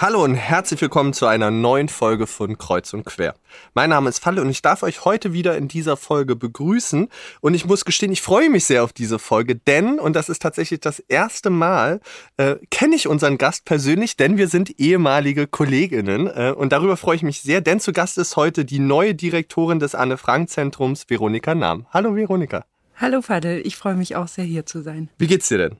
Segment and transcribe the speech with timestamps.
[0.00, 3.34] Hallo und herzlich willkommen zu einer neuen Folge von Kreuz und Quer.
[3.74, 7.08] Mein Name ist Falle und ich darf euch heute wieder in dieser Folge begrüßen.
[7.40, 10.40] Und ich muss gestehen, ich freue mich sehr auf diese Folge, denn, und das ist
[10.40, 12.00] tatsächlich das erste Mal,
[12.36, 16.28] äh, kenne ich unseren Gast persönlich, denn wir sind ehemalige Kolleginnen.
[16.28, 19.80] Äh, und darüber freue ich mich sehr, denn zu Gast ist heute die neue Direktorin
[19.80, 21.86] des Anne-Frank-Zentrums, Veronika Nahm.
[21.90, 22.64] Hallo Veronika.
[22.94, 25.10] Hallo Fadel, ich freue mich auch sehr hier zu sein.
[25.18, 25.76] Wie geht's dir denn?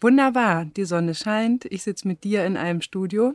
[0.00, 3.34] Wunderbar, die Sonne scheint, ich sitze mit dir in einem Studio.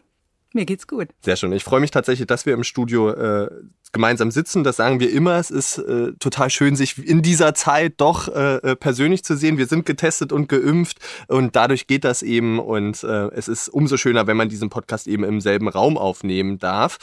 [0.56, 1.10] Mir geht's gut.
[1.22, 1.52] Sehr schön.
[1.52, 3.50] Ich freue mich tatsächlich, dass wir im Studio äh,
[3.92, 4.64] gemeinsam sitzen.
[4.64, 5.38] Das sagen wir immer.
[5.38, 9.58] Es ist äh, total schön, sich in dieser Zeit doch äh, äh, persönlich zu sehen.
[9.58, 12.60] Wir sind getestet und geimpft und dadurch geht das eben.
[12.60, 16.60] Und äh, es ist umso schöner, wenn man diesen Podcast eben im selben Raum aufnehmen
[16.60, 17.00] darf.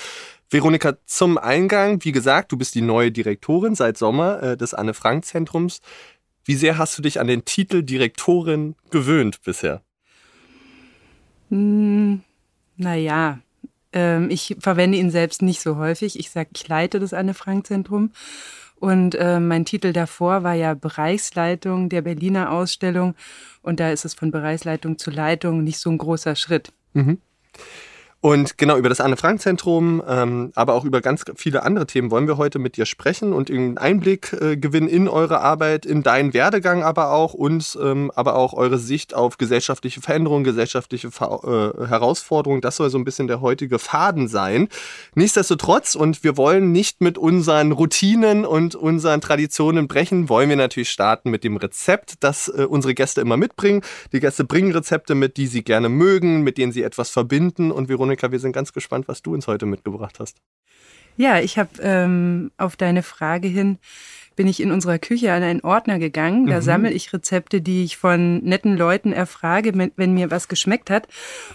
[0.49, 5.81] Veronika, zum Eingang, wie gesagt, du bist die neue Direktorin seit Sommer äh, des Anne-Frank-Zentrums.
[6.45, 9.83] Wie sehr hast du dich an den Titel Direktorin gewöhnt bisher?
[11.51, 12.23] Hm,
[12.81, 13.39] naja,
[13.93, 16.19] ähm, ich verwende ihn selbst nicht so häufig.
[16.19, 18.13] Ich sage, ich leite das Anne-Frank-Zentrum.
[18.77, 23.15] Und äh, mein Titel davor war ja Bereichsleitung der Berliner Ausstellung.
[23.63, 26.73] Und da ist es von Bereichsleitung zu Leitung nicht so ein großer Schritt.
[26.95, 27.19] Mhm.
[28.23, 32.37] Und genau über das Anne-Frank-Zentrum, ähm, aber auch über ganz viele andere Themen wollen wir
[32.37, 36.83] heute mit dir sprechen und einen Einblick äh, gewinnen in eure Arbeit, in deinen Werdegang
[36.83, 42.61] aber auch und ähm, aber auch eure Sicht auf gesellschaftliche Veränderungen, gesellschaftliche Ver äh, Herausforderungen.
[42.61, 44.69] Das soll so ein bisschen der heutige Faden sein.
[45.15, 50.91] Nichtsdestotrotz, und wir wollen nicht mit unseren Routinen und unseren Traditionen brechen, wollen wir natürlich
[50.91, 53.81] starten mit dem Rezept, das äh, unsere Gäste immer mitbringen.
[54.13, 57.89] Die Gäste bringen Rezepte mit, die sie gerne mögen, mit denen sie etwas verbinden und
[57.89, 60.39] wir Veronika, wir sind ganz gespannt, was du uns heute mitgebracht hast.
[61.17, 63.79] Ja, ich habe ähm, auf deine Frage hin
[64.35, 66.47] bin ich in unserer Küche an einen Ordner gegangen.
[66.47, 66.63] Da mhm.
[66.63, 71.07] sammle ich Rezepte, die ich von netten Leuten erfrage, wenn mir was geschmeckt hat.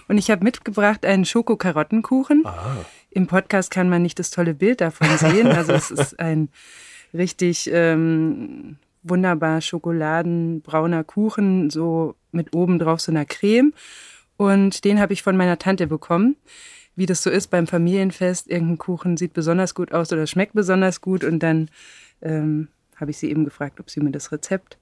[0.08, 2.44] Und ich habe mitgebracht einen Schokokarottenkuchen.
[2.46, 2.78] Ah.
[3.10, 5.48] Im Podcast kann man nicht das tolle Bild davon sehen.
[5.48, 6.48] Also es ist ein
[7.14, 13.74] richtig ähm, wunderbar schokoladenbrauner Kuchen, so mit oben drauf so einer Creme.
[14.38, 16.36] Und den habe ich von meiner Tante bekommen.
[16.96, 21.02] Wie das so ist beim Familienfest, irgendein Kuchen sieht besonders gut aus oder schmeckt besonders
[21.02, 21.24] gut.
[21.24, 21.70] Und dann
[22.22, 24.78] ähm, habe ich sie eben gefragt, ob sie mir das Rezept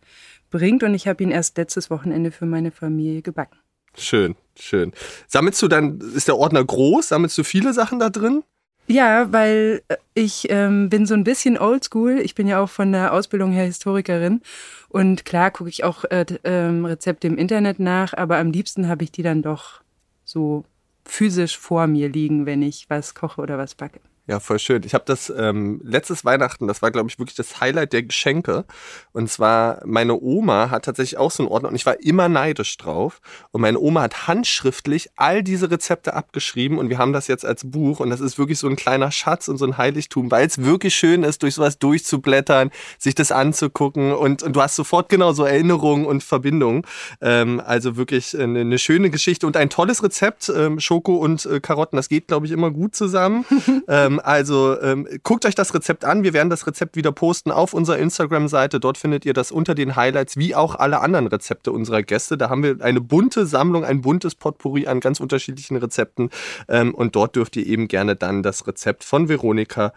[0.51, 0.83] bringt.
[0.83, 3.57] Und ich habe ihn erst letztes Wochenende für meine Familie gebacken.
[3.97, 4.91] Schön, schön.
[5.27, 7.09] Sammelst du dann, ist der Ordner groß?
[7.09, 8.43] Sammelst du viele Sachen da drin?
[8.87, 12.19] Ja, weil äh, ich ähm, bin so ein bisschen oldschool.
[12.19, 14.41] Ich bin ja auch von der Ausbildung her Historikerin.
[14.89, 19.03] Und klar gucke ich auch äh, ähm, Rezepte im Internet nach, aber am liebsten habe
[19.03, 19.81] ich die dann doch
[20.25, 20.65] so
[21.05, 23.99] physisch vor mir liegen, wenn ich was koche oder was backe.
[24.25, 24.83] Ja, voll schön.
[24.85, 28.63] Ich habe das ähm, letztes Weihnachten, das war, glaube ich, wirklich das Highlight der Geschenke.
[29.11, 32.77] Und zwar, meine Oma hat tatsächlich auch so einen Ordner und ich war immer neidisch
[32.77, 33.19] drauf.
[33.51, 37.69] Und meine Oma hat handschriftlich all diese Rezepte abgeschrieben und wir haben das jetzt als
[37.69, 37.99] Buch.
[37.99, 40.95] Und das ist wirklich so ein kleiner Schatz und so ein Heiligtum, weil es wirklich
[40.95, 45.43] schön ist, durch sowas durchzublättern, sich das anzugucken und, und du hast sofort genau so
[45.43, 46.83] Erinnerungen und Verbindungen.
[47.19, 50.47] Ähm, also wirklich eine, eine, schöne Geschichte und ein tolles Rezept.
[50.47, 53.43] Ähm, Schoko und äh, Karotten, das geht, glaube ich, immer gut zusammen.
[53.89, 56.23] ähm, ähm, also ähm, guckt euch das Rezept an.
[56.23, 58.79] Wir werden das Rezept wieder posten auf unserer Instagram-Seite.
[58.79, 62.37] Dort findet ihr das unter den Highlights, wie auch alle anderen Rezepte unserer Gäste.
[62.37, 66.29] Da haben wir eine bunte Sammlung, ein buntes Potpourri an ganz unterschiedlichen Rezepten.
[66.67, 69.93] Ähm, und dort dürft ihr eben gerne dann das Rezept von Veronika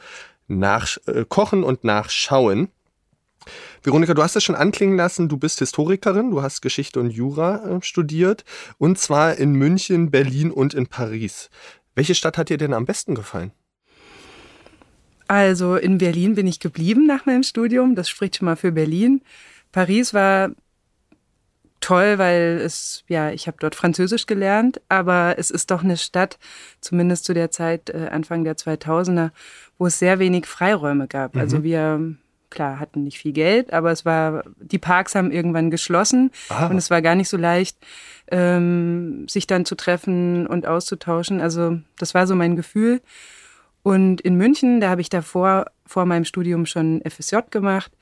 [0.48, 2.68] nachkochen äh, und nachschauen.
[3.82, 7.76] Veronika, du hast es schon anklingen lassen, du bist Historikerin, du hast Geschichte und Jura
[7.76, 8.44] äh, studiert
[8.78, 11.50] und zwar in München, Berlin und in Paris.
[11.94, 13.52] Welche Stadt hat dir denn am besten gefallen?
[15.28, 17.94] Also in Berlin bin ich geblieben nach meinem Studium.
[17.94, 19.22] Das spricht schon mal für Berlin.
[19.72, 20.50] Paris war
[21.80, 26.38] toll, weil es, ja, ich habe dort Französisch gelernt, aber es ist doch eine Stadt,
[26.80, 29.30] zumindest zu der Zeit, äh, Anfang der 2000er,
[29.78, 31.34] wo es sehr wenig Freiräume gab.
[31.34, 31.40] Mhm.
[31.40, 32.14] Also wir,
[32.50, 36.66] klar, hatten nicht viel Geld, aber es war, die Parks haben irgendwann geschlossen ah.
[36.66, 37.76] und es war gar nicht so leicht,
[38.30, 41.40] ähm, sich dann zu treffen und auszutauschen.
[41.40, 43.00] Also das war so mein Gefühl.
[43.86, 47.92] Und in München, da habe ich davor vor meinem Studium schon FSJ gemacht.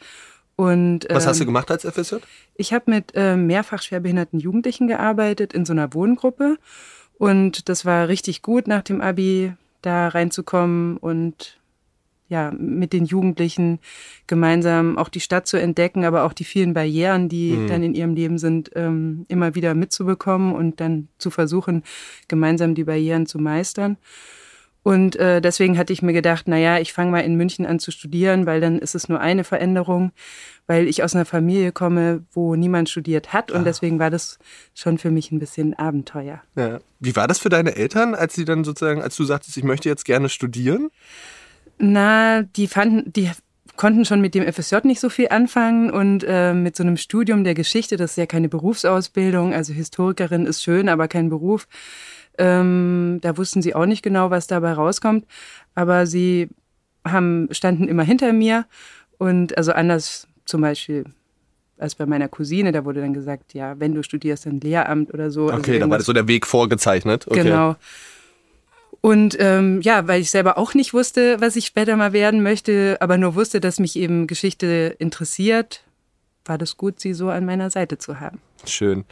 [0.57, 2.15] Und, Was hast du ähm, gemacht als FSJ?
[2.55, 6.57] Ich habe mit äh, mehrfach schwerbehinderten Jugendlichen gearbeitet in so einer Wohngruppe.
[7.19, 9.53] Und das war richtig gut, nach dem Abi
[9.83, 11.61] da reinzukommen und
[12.29, 13.79] ja, mit den Jugendlichen
[14.27, 17.67] gemeinsam auch die Stadt zu entdecken, aber auch die vielen Barrieren, die mhm.
[17.67, 21.83] dann in ihrem Leben sind, ähm, immer wieder mitzubekommen und dann zu versuchen,
[22.27, 23.99] gemeinsam die Barrieren zu meistern.
[24.85, 27.91] Und äh, deswegen hatte ich mir gedacht, naja, ich fange mal in München an zu
[27.91, 30.13] studieren, weil dann ist es nur eine Veränderung,
[30.67, 33.51] weil ich aus einer Familie komme, wo niemand studiert hat.
[33.51, 33.65] Und ah.
[33.65, 34.39] deswegen war das
[34.75, 36.43] schon für mich ein bisschen Abenteuer.
[36.55, 36.81] Ja.
[37.01, 39.89] Wie war das für deine Eltern, als sie dann sozusagen, als du sagtest, ich möchte
[39.89, 40.91] jetzt gerne studieren?
[41.79, 43.31] Na, die fanden, die
[43.77, 47.43] konnten schon mit dem FSJ nicht so viel anfangen und äh, mit so einem Studium
[47.43, 51.67] der Geschichte, das ist ja keine Berufsausbildung, also Historikerin ist schön, aber kein Beruf
[52.39, 55.27] ähm, da wussten sie auch nicht genau, was dabei rauskommt,
[55.75, 56.49] aber sie
[57.07, 58.67] haben, standen immer hinter mir
[59.19, 61.05] und also anders zum Beispiel
[61.79, 65.31] als bei meiner Cousine, da wurde dann gesagt, ja, wenn du studierst, dann Lehramt oder
[65.31, 65.49] so.
[65.49, 67.27] Also okay, also da war so der Weg vorgezeichnet.
[67.27, 67.43] Okay.
[67.43, 67.77] Genau.
[69.01, 72.97] Und ähm, ja, weil ich selber auch nicht wusste, was ich später mal werden möchte,
[73.01, 75.85] aber nur wusste, dass mich eben Geschichte interessiert,
[76.47, 78.41] war das gut, sie so an meiner Seite zu haben.
[78.65, 79.05] Schön.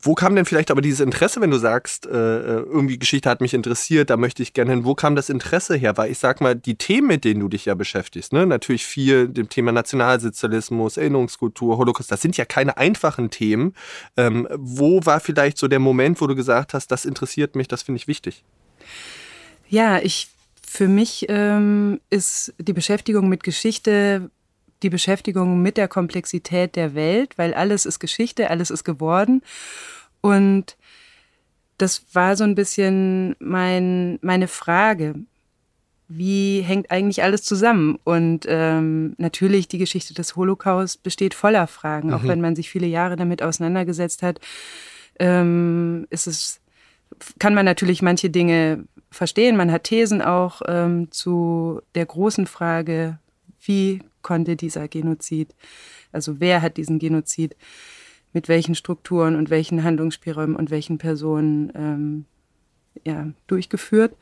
[0.00, 3.40] Wo kam denn vielleicht aber dieses Interesse, wenn du sagst, äh, äh, irgendwie Geschichte hat
[3.40, 4.84] mich interessiert, da möchte ich gerne hin.
[4.84, 5.96] Wo kam das Interesse her?
[5.96, 9.28] Weil ich sag mal, die Themen, mit denen du dich ja beschäftigst, ne, natürlich viel
[9.28, 13.74] dem Thema Nationalsozialismus, Erinnerungskultur, Holocaust, das sind ja keine einfachen Themen.
[14.16, 17.82] Ähm, wo war vielleicht so der Moment, wo du gesagt hast, das interessiert mich, das
[17.82, 18.44] finde ich wichtig?
[19.68, 20.28] Ja, ich
[20.66, 24.30] für mich ähm, ist die Beschäftigung mit Geschichte
[24.82, 29.42] die Beschäftigung mit der Komplexität der Welt, weil alles ist Geschichte, alles ist geworden.
[30.20, 30.76] Und
[31.78, 35.14] das war so ein bisschen mein, meine Frage.
[36.08, 37.98] Wie hängt eigentlich alles zusammen?
[38.04, 42.14] Und ähm, natürlich, die Geschichte des Holocaust besteht voller Fragen, mhm.
[42.14, 44.40] auch wenn man sich viele Jahre damit auseinandergesetzt hat.
[45.18, 46.60] Ähm, ist es,
[47.38, 49.56] kann man natürlich manche Dinge verstehen.
[49.56, 53.18] Man hat Thesen auch ähm, zu der großen Frage,
[53.66, 55.54] wie konnte dieser Genozid,
[56.12, 57.56] also wer hat diesen Genozid
[58.32, 62.24] mit welchen Strukturen und welchen Handlungsspielräumen und welchen Personen ähm,
[63.04, 64.14] ja, durchgeführt.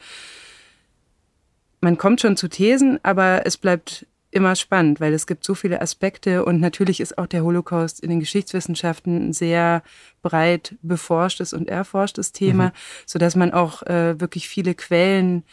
[1.80, 5.80] Man kommt schon zu Thesen, aber es bleibt immer spannend, weil es gibt so viele
[5.80, 9.82] Aspekte und natürlich ist auch der Holocaust in den Geschichtswissenschaften ein sehr
[10.22, 12.72] breit beforschtes und erforschtes Thema, mhm.
[13.06, 15.44] sodass man auch äh, wirklich viele Quellen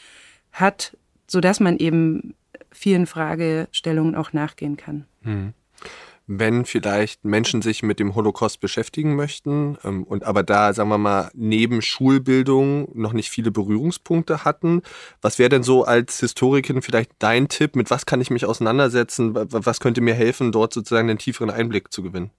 [0.51, 0.97] hat,
[1.27, 2.33] sodass man eben
[2.71, 5.05] vielen Fragestellungen auch nachgehen kann.
[5.21, 5.53] Hm.
[6.27, 10.97] Wenn vielleicht Menschen sich mit dem Holocaust beschäftigen möchten ähm, und aber da, sagen wir
[10.97, 14.81] mal, neben Schulbildung noch nicht viele Berührungspunkte hatten,
[15.21, 17.75] was wäre denn so als Historikerin vielleicht dein Tipp?
[17.75, 19.35] Mit was kann ich mich auseinandersetzen?
[19.35, 22.31] Was könnte mir helfen, dort sozusagen einen tieferen Einblick zu gewinnen?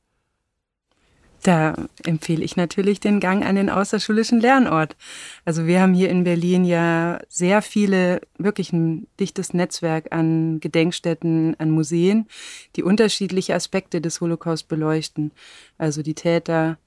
[1.42, 1.74] Da
[2.04, 4.96] empfehle ich natürlich den Gang an den außerschulischen Lernort.
[5.44, 11.56] Also wir haben hier in Berlin ja sehr viele, wirklich ein dichtes Netzwerk an Gedenkstätten,
[11.58, 12.28] an Museen,
[12.76, 15.32] die unterschiedliche Aspekte des Holocaust beleuchten.
[15.78, 16.78] Also die Täter,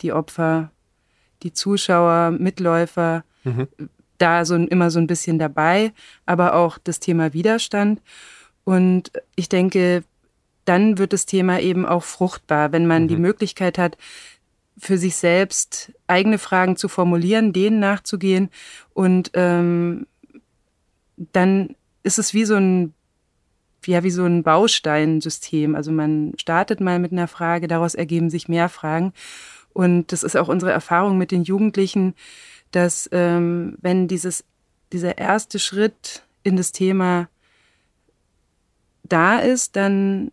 [0.00, 0.70] die Opfer,
[1.42, 3.68] die Zuschauer, Mitläufer, mhm.
[4.16, 5.92] da so immer so ein bisschen dabei,
[6.24, 8.00] aber auch das Thema Widerstand.
[8.64, 10.02] Und ich denke,
[10.68, 13.08] dann wird das Thema eben auch fruchtbar, wenn man mhm.
[13.08, 13.96] die Möglichkeit hat,
[14.76, 18.50] für sich selbst eigene Fragen zu formulieren, denen nachzugehen
[18.94, 20.06] und ähm,
[21.16, 21.74] dann
[22.04, 22.94] ist es wie so ein
[23.86, 25.74] ja wie so ein Bausteinsystem.
[25.74, 29.12] Also man startet mal mit einer Frage, daraus ergeben sich mehr Fragen
[29.72, 32.14] und das ist auch unsere Erfahrung mit den Jugendlichen,
[32.70, 34.44] dass ähm, wenn dieses
[34.92, 37.28] dieser erste Schritt in das Thema
[39.04, 40.30] da ist, dann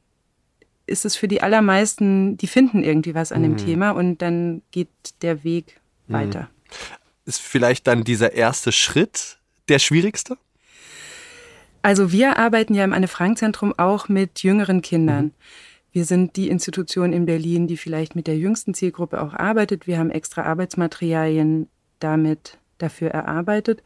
[0.88, 3.44] ist es für die allermeisten, die finden irgendwie was an mhm.
[3.44, 4.90] dem Thema und dann geht
[5.22, 6.14] der Weg mhm.
[6.14, 6.50] weiter.
[7.26, 9.38] Ist vielleicht dann dieser erste Schritt
[9.68, 10.38] der schwierigste?
[11.82, 15.26] Also wir arbeiten ja im Anne-Frank-Zentrum auch mit jüngeren Kindern.
[15.26, 15.32] Mhm.
[15.92, 19.88] Wir sind die Institution in Berlin, die vielleicht mit der jüngsten Zielgruppe auch arbeitet.
[19.88, 23.82] Wir haben extra Arbeitsmaterialien damit dafür erarbeitet.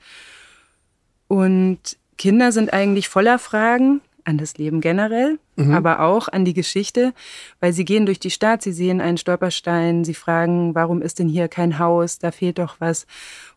[1.27, 5.73] Und Kinder sind eigentlich voller Fragen an das Leben generell, mhm.
[5.73, 7.13] aber auch an die Geschichte,
[7.59, 11.27] weil sie gehen durch die Stadt, sie sehen einen Stolperstein, sie fragen, warum ist denn
[11.27, 13.07] hier kein Haus, da fehlt doch was.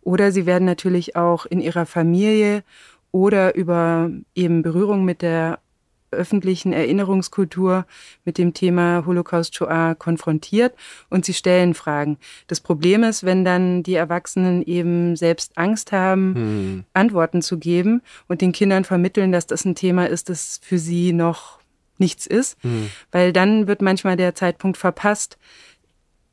[0.00, 2.64] Oder sie werden natürlich auch in ihrer Familie
[3.12, 5.60] oder über eben Berührung mit der
[6.12, 7.86] öffentlichen Erinnerungskultur
[8.24, 10.74] mit dem Thema Holocaust Shoah konfrontiert
[11.10, 12.18] und sie stellen Fragen.
[12.46, 16.84] Das Problem ist, wenn dann die Erwachsenen eben selbst Angst haben, hm.
[16.92, 21.12] Antworten zu geben und den Kindern vermitteln, dass das ein Thema ist, das für sie
[21.12, 21.58] noch
[21.98, 22.90] nichts ist, hm.
[23.10, 25.38] weil dann wird manchmal der Zeitpunkt verpasst,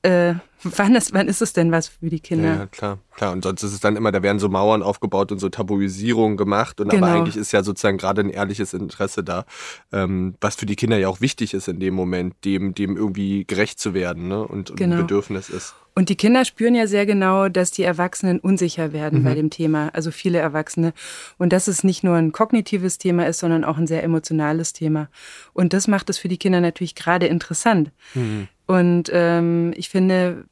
[0.04, 2.56] äh, wann, ist, wann ist es denn was für die Kinder?
[2.56, 3.34] Ja, klar, klar.
[3.34, 6.80] Und sonst ist es dann immer, da werden so Mauern aufgebaut und so Tabuisierungen gemacht.
[6.80, 7.06] Und genau.
[7.06, 9.46] aber eigentlich ist ja sozusagen gerade ein ehrliches Interesse da,
[9.92, 13.46] ähm, was für die Kinder ja auch wichtig ist in dem Moment, dem, dem irgendwie
[13.46, 14.42] gerecht zu werden ne?
[14.42, 14.96] und, und genau.
[14.96, 15.76] ein Bedürfnis ist.
[16.00, 19.24] Und die Kinder spüren ja sehr genau, dass die Erwachsenen unsicher werden Mhm.
[19.26, 20.94] bei dem Thema, also viele Erwachsene.
[21.38, 25.10] Und dass es nicht nur ein kognitives Thema ist, sondern auch ein sehr emotionales Thema.
[25.52, 27.92] Und das macht es für die Kinder natürlich gerade interessant.
[28.14, 28.48] Mhm.
[28.66, 30.46] Und ähm, ich finde,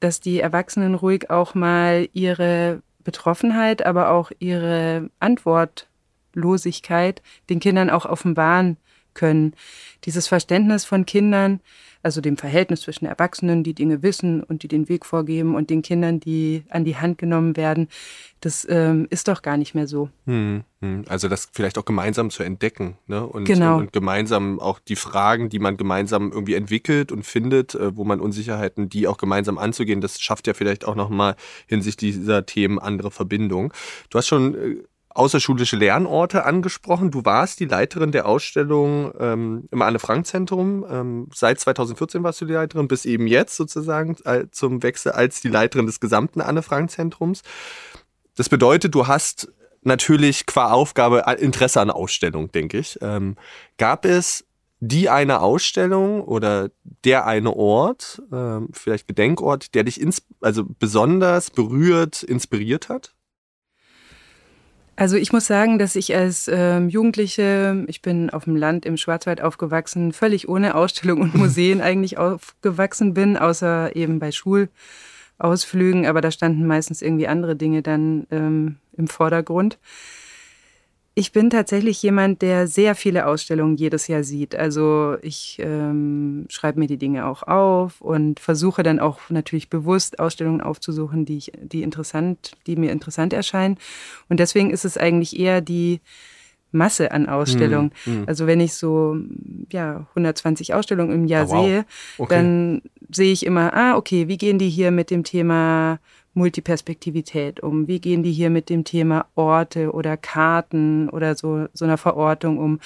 [0.00, 8.06] dass die Erwachsenen ruhig auch mal ihre Betroffenheit, aber auch ihre Antwortlosigkeit den Kindern auch
[8.06, 8.76] offenbaren
[9.14, 9.54] können.
[10.02, 11.60] Dieses Verständnis von Kindern,
[12.08, 15.82] also dem Verhältnis zwischen Erwachsenen, die Dinge wissen und die den Weg vorgeben, und den
[15.82, 17.88] Kindern, die an die Hand genommen werden,
[18.40, 20.08] das ähm, ist doch gar nicht mehr so.
[20.24, 21.04] Hm, hm.
[21.06, 23.26] Also das vielleicht auch gemeinsam zu entdecken, ne?
[23.26, 23.76] Und, Genau.
[23.76, 28.20] und gemeinsam auch die Fragen, die man gemeinsam irgendwie entwickelt und findet, äh, wo man
[28.20, 31.36] Unsicherheiten, die auch gemeinsam anzugehen, das schafft ja vielleicht auch nochmal
[31.66, 33.74] hinsichtlich dieser Themen andere Verbindung.
[34.08, 34.76] Du hast schon äh,
[35.18, 37.10] außerschulische Lernorte angesprochen.
[37.10, 40.86] Du warst die Leiterin der Ausstellung ähm, im Anne-Frank-Zentrum.
[40.88, 45.40] Ähm, seit 2014 warst du die Leiterin, bis eben jetzt sozusagen äh, zum Wechsel als
[45.40, 47.42] die Leiterin des gesamten Anne-Frank-Zentrums.
[48.36, 52.98] Das bedeutet, du hast natürlich qua Aufgabe Interesse an Ausstellung, denke ich.
[53.02, 53.36] Ähm,
[53.76, 54.44] gab es
[54.80, 56.70] die eine Ausstellung oder
[57.04, 60.00] der eine Ort, ähm, vielleicht Gedenkort, der dich
[60.40, 63.14] also besonders berührt, inspiriert hat?
[64.98, 68.96] Also ich muss sagen, dass ich als ähm, Jugendliche, ich bin auf dem Land im
[68.96, 76.20] Schwarzwald aufgewachsen, völlig ohne Ausstellung und Museen eigentlich aufgewachsen bin, außer eben bei Schulausflügen, aber
[76.20, 79.78] da standen meistens irgendwie andere Dinge dann ähm, im Vordergrund.
[81.18, 84.54] Ich bin tatsächlich jemand, der sehr viele Ausstellungen jedes Jahr sieht.
[84.54, 90.20] Also ich ähm, schreibe mir die Dinge auch auf und versuche dann auch natürlich bewusst
[90.20, 93.78] Ausstellungen aufzusuchen, die ich, die interessant, die mir interessant erscheinen.
[94.28, 96.00] Und deswegen ist es eigentlich eher die
[96.70, 97.90] Masse an Ausstellungen.
[98.04, 98.24] Hm, hm.
[98.28, 99.16] Also wenn ich so
[99.72, 101.64] ja 120 Ausstellungen im Jahr Ah, wow.
[101.64, 101.84] sehe,
[102.18, 102.34] Okay.
[102.34, 105.98] dann sehe ich immer, ah okay, wie gehen die hier mit dem Thema
[106.38, 107.86] Multiperspektivität um?
[107.88, 112.58] Wie gehen die hier mit dem Thema Orte oder Karten oder so, so einer Verortung
[112.58, 112.80] um?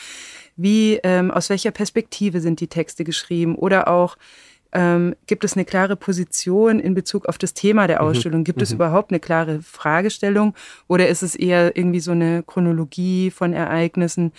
[0.57, 3.55] Wie, ähm, aus welcher Perspektive sind die Texte geschrieben?
[3.55, 4.17] Oder auch,
[4.73, 8.43] ähm, gibt es eine klare Position in Bezug auf das Thema der Ausstellung?
[8.43, 10.55] Gibt es überhaupt eine klare Fragestellung?
[10.89, 14.33] Oder ist es eher irgendwie so eine Chronologie von Ereignissen?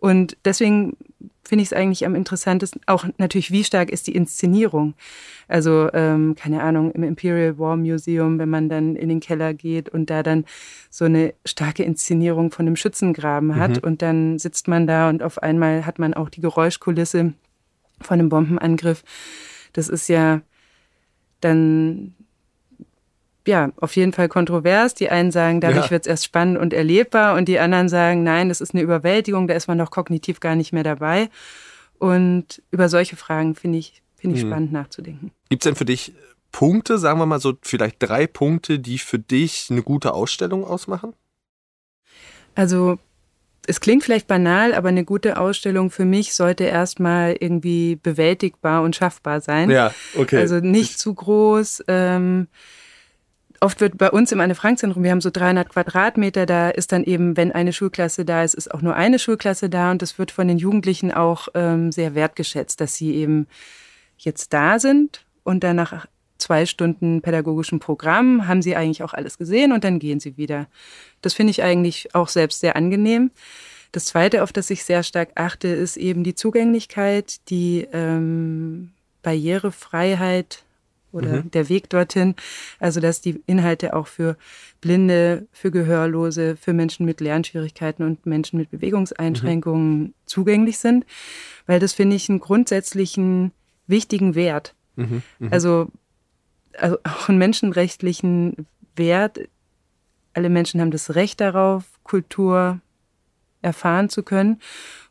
[0.00, 0.96] Und deswegen
[1.46, 4.94] finde ich es eigentlich am interessantesten, auch natürlich, wie stark ist die Inszenierung?
[5.48, 9.88] Also, ähm, keine Ahnung, im Imperial War Museum, wenn man dann in den Keller geht
[9.88, 10.44] und da dann
[10.90, 15.42] so eine starke Inszenierung von einem Schützengraben hat und dann sitzt man da und auf
[15.42, 17.34] einmal hat man auch die Geräuschkulisse
[18.00, 19.04] von einem Bombenangriff.
[19.72, 20.40] Das ist ja
[21.40, 22.14] dann
[23.46, 24.94] ja, auf jeden Fall kontrovers.
[24.94, 25.90] Die einen sagen, dadurch Ja.
[25.90, 29.46] wird es erst spannend und erlebbar und die anderen sagen, nein, das ist eine Überwältigung,
[29.48, 31.28] da ist man doch kognitiv gar nicht mehr dabei.
[31.98, 34.48] Und über solche Fragen finde ich, finde ich Hm.
[34.48, 35.30] spannend nachzudenken.
[35.48, 36.14] Gibt es denn für dich
[36.52, 41.14] Punkte, sagen wir mal so, vielleicht drei Punkte, die für dich eine gute Ausstellung ausmachen?
[42.54, 42.98] Also
[43.66, 48.94] es klingt vielleicht banal, aber eine gute Ausstellung für mich sollte erstmal irgendwie bewältigbar und
[48.94, 49.70] schaffbar sein.
[49.70, 50.38] Ja, okay.
[50.38, 51.84] Also nicht zu groß.
[51.88, 52.48] Ähm,
[53.64, 57.36] oft wird bei uns im Anne-Frank-Zentrum, wir haben so 300 Quadratmeter, da ist dann eben,
[57.36, 60.46] wenn eine Schulklasse da ist, ist auch nur eine Schulklasse da und das wird von
[60.46, 63.46] den Jugendlichen auch ähm, sehr wertgeschätzt, dass sie eben
[64.18, 66.06] jetzt da sind und dann nach
[66.36, 70.66] zwei Stunden pädagogischem Programm haben sie eigentlich auch alles gesehen und dann gehen sie wieder.
[71.22, 73.30] Das finde ich eigentlich auch selbst sehr angenehm.
[73.92, 78.90] Das Zweite, auf das ich sehr stark achte, ist eben die Zugänglichkeit, die ähm,
[79.22, 80.63] Barrierefreiheit
[81.14, 82.34] oder der Weg dorthin.
[82.78, 84.36] Also, dass die Inhalte auch für
[84.80, 91.06] Blinde, für Gehörlose, für Menschen mit Lernschwierigkeiten und Menschen mit Bewegungseinschränkungen zugänglich sind.
[91.66, 93.52] Weil das finde ich einen grundsätzlichen
[93.86, 94.74] wichtigen Wert.
[94.96, 95.88] Mhm, Also,
[96.76, 98.66] also auch einen menschenrechtlichen
[98.96, 99.40] Wert.
[100.34, 102.80] Alle Menschen haben das Recht darauf, Kultur
[103.62, 104.60] erfahren zu können.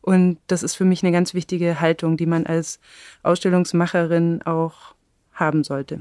[0.01, 2.79] Und das ist für mich eine ganz wichtige Haltung, die man als
[3.24, 4.93] Ausstellungsmacherin auch
[5.34, 5.98] haben sollte.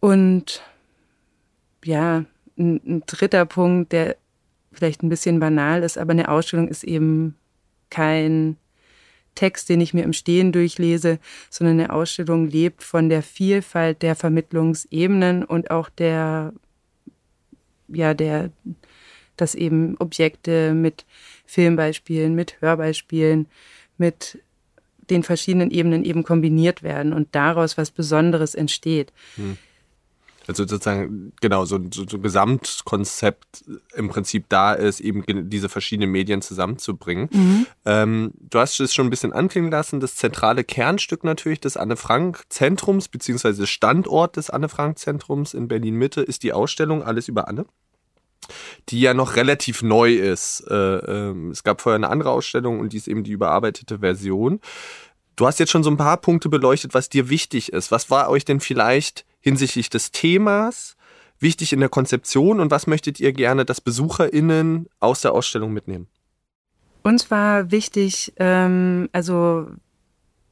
[0.00, 0.62] Und
[1.84, 2.24] ja,
[2.58, 4.16] ein, ein dritter Punkt, der
[4.72, 7.36] vielleicht ein bisschen banal ist, aber eine Ausstellung ist eben
[7.90, 8.56] kein
[9.34, 11.18] Text, den ich mir im Stehen durchlese,
[11.50, 16.52] sondern eine Ausstellung lebt von der Vielfalt der Vermittlungsebenen und auch der,
[17.88, 18.50] ja, der,
[19.36, 21.04] dass eben Objekte mit
[21.46, 23.46] Filmbeispielen, mit Hörbeispielen,
[23.98, 24.38] mit
[25.10, 29.12] den verschiedenen Ebenen eben kombiniert werden und daraus was Besonderes entsteht.
[30.46, 36.10] Also sozusagen, genau, so, so, so ein Gesamtkonzept im Prinzip da ist, eben diese verschiedenen
[36.10, 37.28] Medien zusammenzubringen.
[37.32, 37.66] Mhm.
[37.86, 43.08] Ähm, du hast es schon ein bisschen anklingen lassen, das zentrale Kernstück natürlich des Anne-Frank-Zentrums,
[43.08, 47.64] beziehungsweise Standort des Anne-Frank-Zentrums in Berlin-Mitte ist die Ausstellung Alles über Anne
[48.88, 50.64] die ja noch relativ neu ist.
[50.70, 54.60] Äh, äh, es gab vorher eine andere Ausstellung und die ist eben die überarbeitete Version.
[55.36, 57.90] Du hast jetzt schon so ein paar Punkte beleuchtet, was dir wichtig ist.
[57.90, 60.96] Was war euch denn vielleicht hinsichtlich des Themas
[61.40, 66.06] wichtig in der Konzeption und was möchtet ihr gerne, dass BesucherInnen aus der Ausstellung mitnehmen?
[67.02, 69.66] Uns war wichtig, ähm, also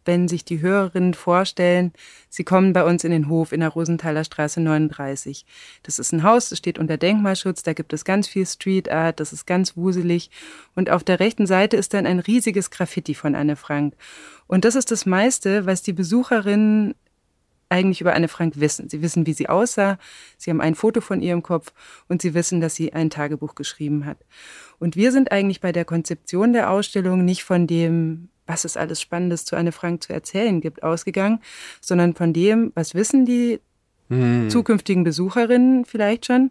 [0.04, 1.92] wenn sich die Hörerinnen vorstellen,
[2.28, 5.44] sie kommen bei uns in den Hof in der Rosenthaler Straße 39.
[5.82, 9.20] Das ist ein Haus, das steht unter Denkmalschutz, da gibt es ganz viel Street Art,
[9.20, 10.30] das ist ganz wuselig.
[10.74, 13.94] Und auf der rechten Seite ist dann ein riesiges Graffiti von Anne Frank.
[14.46, 16.94] Und das ist das meiste, was die Besucherinnen
[17.72, 18.90] eigentlich über Anne Frank wissen.
[18.90, 19.98] Sie wissen, wie sie aussah,
[20.36, 21.72] sie haben ein Foto von ihr im Kopf
[22.06, 24.18] und sie wissen, dass sie ein Tagebuch geschrieben hat.
[24.78, 29.00] Und wir sind eigentlich bei der Konzeption der Ausstellung nicht von dem, was es alles
[29.00, 31.40] Spannendes zu Anne Frank zu erzählen gibt, ausgegangen,
[31.80, 33.60] sondern von dem, was wissen die
[34.08, 34.50] hm.
[34.50, 36.50] zukünftigen Besucherinnen vielleicht schon,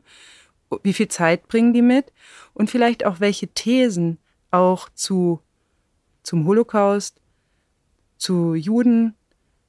[0.83, 2.11] wie viel Zeit bringen die mit
[2.53, 4.17] und vielleicht auch welche Thesen
[4.51, 5.41] auch zu,
[6.23, 7.17] zum Holocaust,
[8.17, 9.15] zu Juden,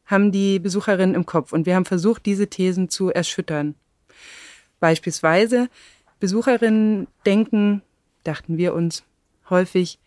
[0.04, 1.52] haben die Besucherinnen im Kopf.
[1.52, 3.74] Und wir haben versucht, diese Thesen zu erschüttern.
[4.78, 5.68] Beispielsweise,
[6.20, 7.82] Besucherinnen denken,
[8.24, 9.04] dachten wir uns
[9.48, 9.98] häufig,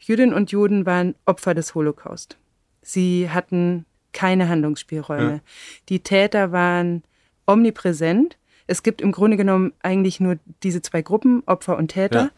[0.00, 2.38] Jüdinnen und Juden waren Opfer des Holocaust.
[2.82, 5.32] Sie hatten keine Handlungsspielräume.
[5.32, 5.40] Ja.
[5.88, 7.04] Die Täter waren
[7.46, 8.36] omnipräsent.
[8.66, 12.20] Es gibt im Grunde genommen eigentlich nur diese zwei Gruppen, Opfer und Täter.
[12.20, 12.30] Ja.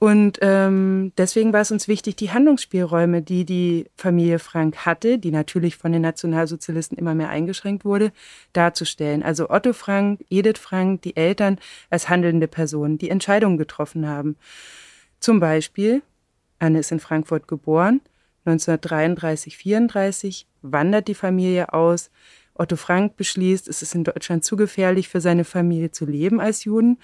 [0.00, 5.30] Und ähm, deswegen war es uns wichtig, die Handlungsspielräume, die die Familie Frank hatte, die
[5.30, 8.12] natürlich von den Nationalsozialisten immer mehr eingeschränkt wurde,
[8.52, 9.22] darzustellen.
[9.22, 14.36] Also Otto Frank, Edith Frank, die Eltern als handelnde Personen, die Entscheidungen getroffen haben.
[15.20, 16.02] Zum Beispiel,
[16.58, 18.00] Anne ist in Frankfurt geboren,
[18.46, 22.10] 1933, 34 wandert die Familie aus.
[22.54, 26.64] Otto Frank beschließt, es ist in Deutschland zu gefährlich für seine Familie zu leben als
[26.64, 26.98] Juden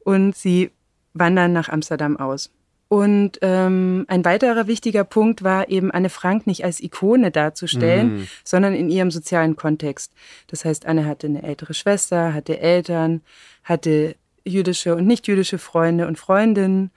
[0.00, 0.70] und sie
[1.12, 2.50] wandern nach Amsterdam aus.
[2.88, 8.28] Und ähm, ein weiterer wichtiger Punkt war eben Anne Frank nicht als Ikone darzustellen, mhm.
[8.44, 10.12] sondern in ihrem sozialen Kontext.
[10.46, 13.22] Das heißt, Anne hatte eine ältere Schwester, hatte Eltern,
[13.64, 16.90] hatte jüdische und nicht jüdische Freunde und Freundinnen.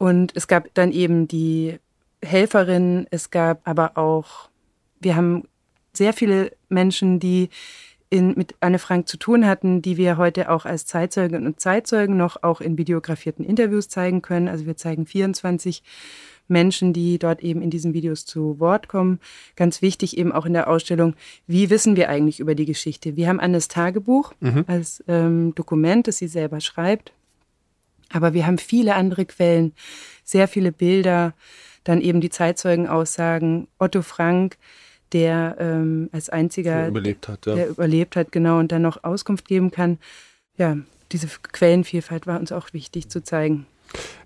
[0.00, 1.78] Und es gab dann eben die
[2.24, 4.48] Helferin, es gab aber auch,
[4.98, 5.46] wir haben
[5.92, 7.50] sehr viele Menschen, die
[8.08, 12.16] in, mit Anne Frank zu tun hatten, die wir heute auch als Zeitzeugen und Zeitzeugen
[12.16, 14.48] noch auch in videografierten Interviews zeigen können.
[14.48, 15.82] Also wir zeigen 24
[16.48, 19.20] Menschen, die dort eben in diesen Videos zu Wort kommen.
[19.54, 21.14] Ganz wichtig eben auch in der Ausstellung,
[21.46, 23.16] wie wissen wir eigentlich über die Geschichte?
[23.16, 24.64] Wir haben Annes Tagebuch mhm.
[24.66, 27.12] als ähm, Dokument, das sie selber schreibt.
[28.12, 29.72] Aber wir haben viele andere Quellen,
[30.24, 31.34] sehr viele Bilder,
[31.84, 33.68] dann eben die Zeitzeugenaussagen.
[33.78, 34.56] Otto Frank,
[35.12, 37.54] der ähm, als einziger der überlebt hat, ja.
[37.54, 39.98] der überlebt hat, genau, und dann noch Auskunft geben kann.
[40.56, 40.76] Ja,
[41.12, 43.66] diese Quellenvielfalt war uns auch wichtig zu zeigen.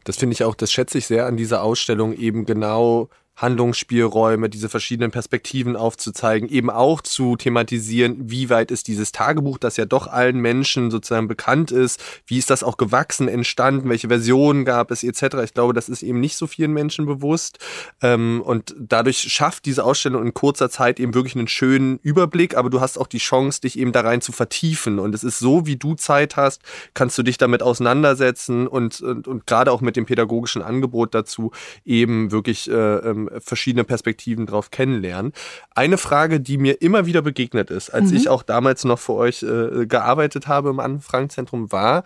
[0.04, 4.68] Das finde ich auch, das schätze ich sehr an dieser Ausstellung eben genau Handlungsspielräume, diese
[4.68, 10.06] verschiedenen Perspektiven aufzuzeigen, eben auch zu thematisieren, wie weit ist dieses Tagebuch, das ja doch
[10.06, 15.02] allen Menschen sozusagen bekannt ist, wie ist das auch gewachsen, entstanden, welche Versionen gab es
[15.02, 15.36] etc.
[15.44, 17.58] Ich glaube, das ist eben nicht so vielen Menschen bewusst.
[18.02, 22.70] Ähm, und dadurch schafft diese Ausstellung in kurzer Zeit eben wirklich einen schönen Überblick, aber
[22.70, 25.00] du hast auch die Chance, dich eben da rein zu vertiefen.
[25.00, 26.62] Und es ist so, wie du Zeit hast,
[26.94, 31.50] kannst du dich damit auseinandersetzen und, und, und gerade auch mit dem pädagogischen Angebot dazu
[31.84, 35.32] eben wirklich äh, ähm, verschiedene Perspektiven drauf kennenlernen.
[35.74, 38.16] Eine Frage, die mir immer wieder begegnet ist, als mhm.
[38.16, 42.04] ich auch damals noch für euch äh, gearbeitet habe im Anne-Frank-Zentrum, war,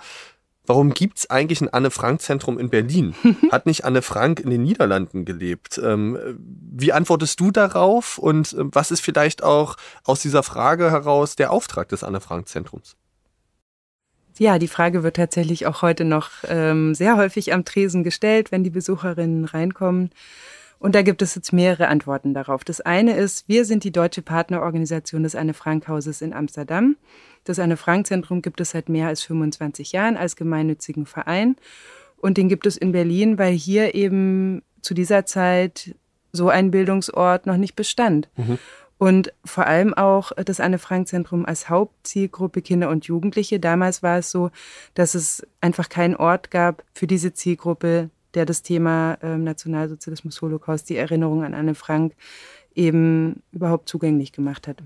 [0.69, 3.15] Warum gibt es eigentlich ein Anne-Frank-Zentrum in Berlin?
[3.51, 5.81] Hat nicht Anne Frank in den Niederlanden gelebt?
[5.83, 11.37] Ähm, wie antwortest du darauf und äh, was ist vielleicht auch aus dieser Frage heraus
[11.37, 12.97] der Auftrag des Anne-Frank-Zentrums?
[14.39, 18.63] Ja, die Frage wird tatsächlich auch heute noch ähm, sehr häufig am Tresen gestellt, wenn
[18.63, 20.11] die Besucherinnen reinkommen.
[20.79, 22.63] Und da gibt es jetzt mehrere Antworten darauf.
[22.63, 26.97] Das eine ist, wir sind die deutsche Partnerorganisation des Anne-Frank-Hauses in Amsterdam.
[27.45, 31.57] Das Anne-Frank-Zentrum gibt es seit mehr als 25 Jahren als gemeinnützigen Verein.
[32.17, 35.95] Und den gibt es in Berlin, weil hier eben zu dieser Zeit
[36.33, 38.29] so ein Bildungsort noch nicht bestand.
[38.37, 38.59] Mhm.
[38.99, 43.61] Und vor allem auch das Anne-Frank-Zentrum als Hauptzielgruppe Kinder und Jugendliche.
[43.61, 44.51] Damals war es so,
[44.95, 50.89] dass es einfach keinen Ort gab für diese Zielgruppe, der das Thema ähm, Nationalsozialismus, Holocaust,
[50.89, 52.15] die Erinnerung an Anne Frank
[52.75, 54.83] eben überhaupt zugänglich gemacht hat.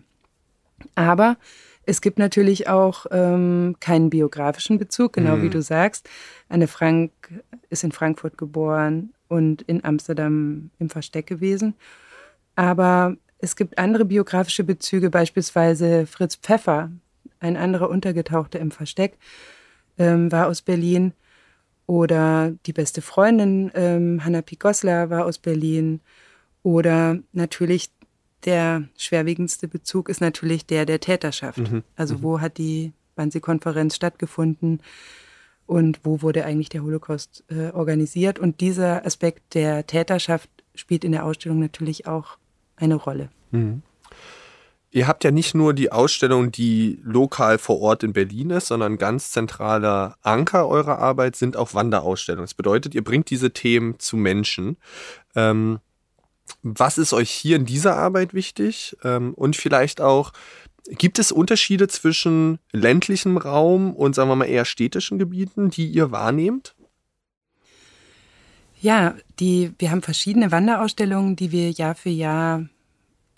[0.95, 1.37] Aber
[1.85, 5.43] Es gibt natürlich auch ähm, keinen biografischen Bezug, genau mhm.
[5.43, 6.09] wie du sagst.
[6.49, 7.11] Anne Frank
[7.71, 11.75] ist in Frankfurt geboren und in Amsterdam im Versteck gewesen.
[12.55, 16.93] Aber es gibt andere biografische Bezüge, beispielsweise Fritz Pfeffer,
[17.41, 19.19] ein anderer Untergetauchter im Versteck,
[19.99, 21.13] ähm, war aus Berlin.
[21.87, 26.01] Oder die beste Freundin ähm, Hanna Picosla war aus Berlin.
[26.63, 27.91] Oder natürlich
[28.45, 31.59] der schwerwiegendste Bezug ist natürlich der der Täterschaft.
[31.59, 31.83] Mhm.
[31.97, 32.23] Also mhm.
[32.23, 34.81] wo hat die Wannsee-Konferenz stattgefunden
[35.67, 38.39] und wo wurde eigentlich der Holocaust äh, organisiert?
[38.39, 42.39] Und dieser Aspekt der Täterschaft spielt in der Ausstellung natürlich auch
[42.77, 43.29] eine Rolle.
[43.51, 43.83] Mhm.
[44.95, 48.99] Ihr habt ja nicht nur die Ausstellung, die lokal vor Ort in Berlin ist, sondern
[48.99, 52.45] ganz zentraler Anker eurer Arbeit sind auch Wanderausstellungen.
[52.45, 54.77] Das bedeutet, ihr bringt diese Themen zu Menschen.
[55.35, 55.81] Ähm,
[56.63, 58.95] was ist euch hier in dieser Arbeit wichtig?
[59.03, 60.35] Ähm, und vielleicht auch,
[60.85, 66.11] gibt es Unterschiede zwischen ländlichem Raum und, sagen wir mal, eher städtischen Gebieten, die ihr
[66.11, 66.75] wahrnehmt?
[68.83, 72.69] Ja, die, wir haben verschiedene Wanderausstellungen, die wir Jahr für Jahr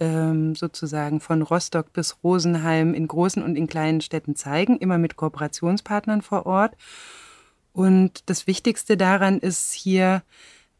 [0.05, 5.17] ähm, sozusagen von Rostock bis Rosenheim in großen und in kleinen Städten zeigen, immer mit
[5.17, 6.77] Kooperationspartnern vor Ort.
[7.73, 10.23] Und das Wichtigste daran ist hier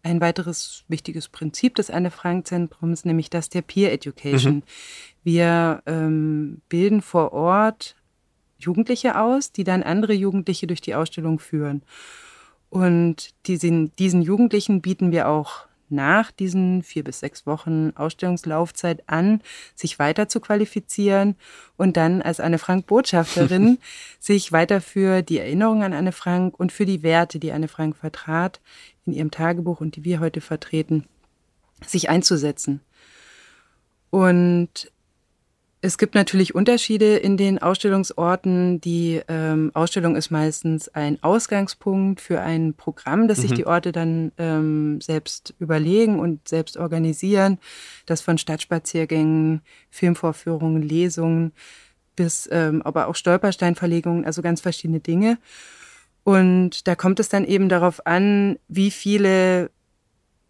[0.03, 4.57] ein weiteres wichtiges Prinzip des Anne-Frank-Zentrums, nämlich das der Peer Education.
[4.57, 4.63] Mhm.
[5.23, 7.97] Wir ähm, bilden vor Ort
[8.59, 11.83] Jugendliche aus, die dann andere Jugendliche durch die Ausstellung führen.
[12.69, 19.41] Und diesen, diesen Jugendlichen bieten wir auch nach diesen vier bis sechs Wochen Ausstellungslaufzeit an,
[19.75, 21.37] sich weiter zu qualifizieren
[21.77, 23.79] und dann als Anne Frank Botschafterin
[24.19, 27.97] sich weiter für die Erinnerung an Anne Frank und für die Werte, die Anne Frank
[27.97, 28.61] vertrat,
[29.07, 31.05] in ihrem Tagebuch und die wir heute vertreten,
[31.87, 32.81] sich einzusetzen.
[34.11, 34.93] Und
[35.85, 38.81] es gibt natürlich Unterschiede in den Ausstellungsorten.
[38.81, 43.43] Die ähm, Ausstellung ist meistens ein Ausgangspunkt für ein Programm, das mhm.
[43.43, 47.59] sich die Orte dann ähm, selbst überlegen und selbst organisieren.
[48.07, 51.53] Das von Stadtspaziergängen, Filmvorführungen, Lesungen
[52.17, 55.37] bis ähm, aber auch Stolpersteinverlegungen, also ganz verschiedene Dinge.
[56.23, 59.71] Und da kommt es dann eben darauf an, wie viele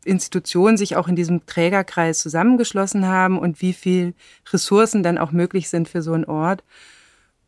[0.06, 4.14] Institutionen sich auch in diesem Trägerkreis zusammengeschlossen haben und wie viel
[4.52, 6.62] Ressourcen dann auch möglich sind für so einen Ort.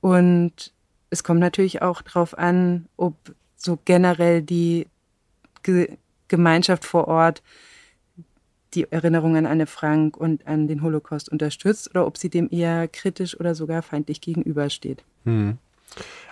[0.01, 0.73] Und
[1.11, 3.15] es kommt natürlich auch darauf an, ob
[3.57, 4.87] so generell die
[5.63, 5.97] Ge
[6.29, 7.41] Gemeinschaft vor Ort
[8.75, 12.89] die Erinnerung an Anne Frank und an den Holocaust unterstützt oder ob sie dem eher
[12.89, 15.05] kritisch oder sogar feindlich gegenübersteht.
[15.25, 15.59] Hm.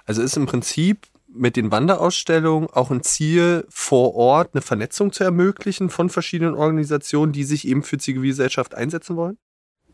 [0.04, 5.24] Also ist im Prinzip mit den Wanderausstellungen auch ein Ziel, vor Ort eine Vernetzung zu
[5.24, 9.38] ermöglichen von verschiedenen Organisationen, die sich eben für Zivilgesellschaft einsetzen wollen?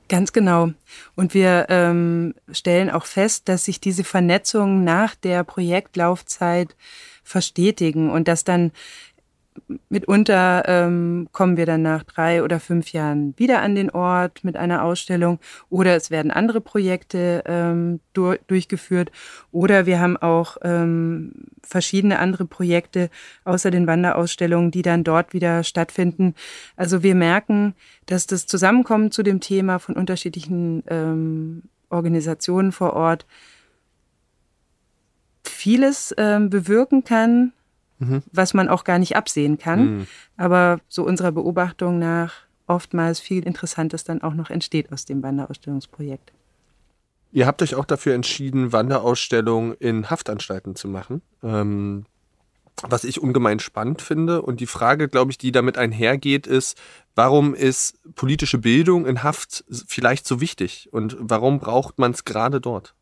[0.08, 0.72] Ganz genau.
[1.14, 6.74] Und wir ähm, stellen auch fest, dass sich diese Vernetzungen nach der Projektlaufzeit
[7.22, 8.72] verstetigen und dass dann
[9.88, 14.56] mitunter ähm, kommen wir dann nach drei oder fünf Jahren wieder an den Ort mit
[14.56, 19.10] einer Ausstellung oder es werden andere Projekte ähm, du durchgeführt
[19.52, 21.32] oder wir haben auch ähm,
[21.62, 23.10] verschiedene andere Projekte
[23.44, 26.34] außer den Wanderausstellungen, die dann dort wieder stattfinden.
[26.76, 27.74] Also wir merken,
[28.06, 33.26] dass das Zusammenkommen zu dem Thema von unterschiedlichen ähm, Organisationen vor Ort
[35.44, 37.52] vieles ähm, bewirken kann,
[38.00, 38.22] mhm.
[38.32, 39.98] was man auch gar nicht absehen kann.
[39.98, 40.06] Mhm.
[40.36, 42.32] Aber so unserer Beobachtung nach
[42.66, 46.32] oftmals viel Interessantes dann auch noch entsteht aus dem Wanderausstellungsprojekt.
[47.32, 51.22] Ihr habt euch auch dafür entschieden, Wanderausstellungen in Haftanstalten zu machen.
[51.44, 52.06] Ähm,
[52.82, 54.42] was ich ungemein spannend finde.
[54.42, 56.80] Und die Frage, glaube ich, die damit einhergeht, ist,
[57.14, 60.88] warum ist politische Bildung in Haft vielleicht so wichtig?
[60.92, 62.94] Und warum braucht man es gerade dort?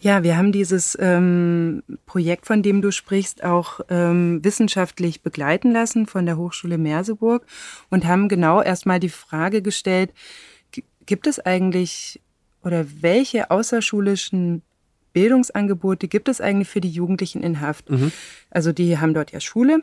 [0.00, 6.06] Ja, wir haben dieses ähm, Projekt, von dem du sprichst, auch ähm, wissenschaftlich begleiten lassen
[6.06, 7.46] von der Hochschule Merseburg
[7.90, 10.12] und haben genau erstmal die Frage gestellt,
[11.06, 12.20] gibt es eigentlich
[12.62, 14.62] oder welche außerschulischen
[15.12, 17.88] Bildungsangebote gibt es eigentlich für die Jugendlichen in Haft?
[17.88, 18.12] Mhm.
[18.50, 19.82] Also die haben dort ja Schule,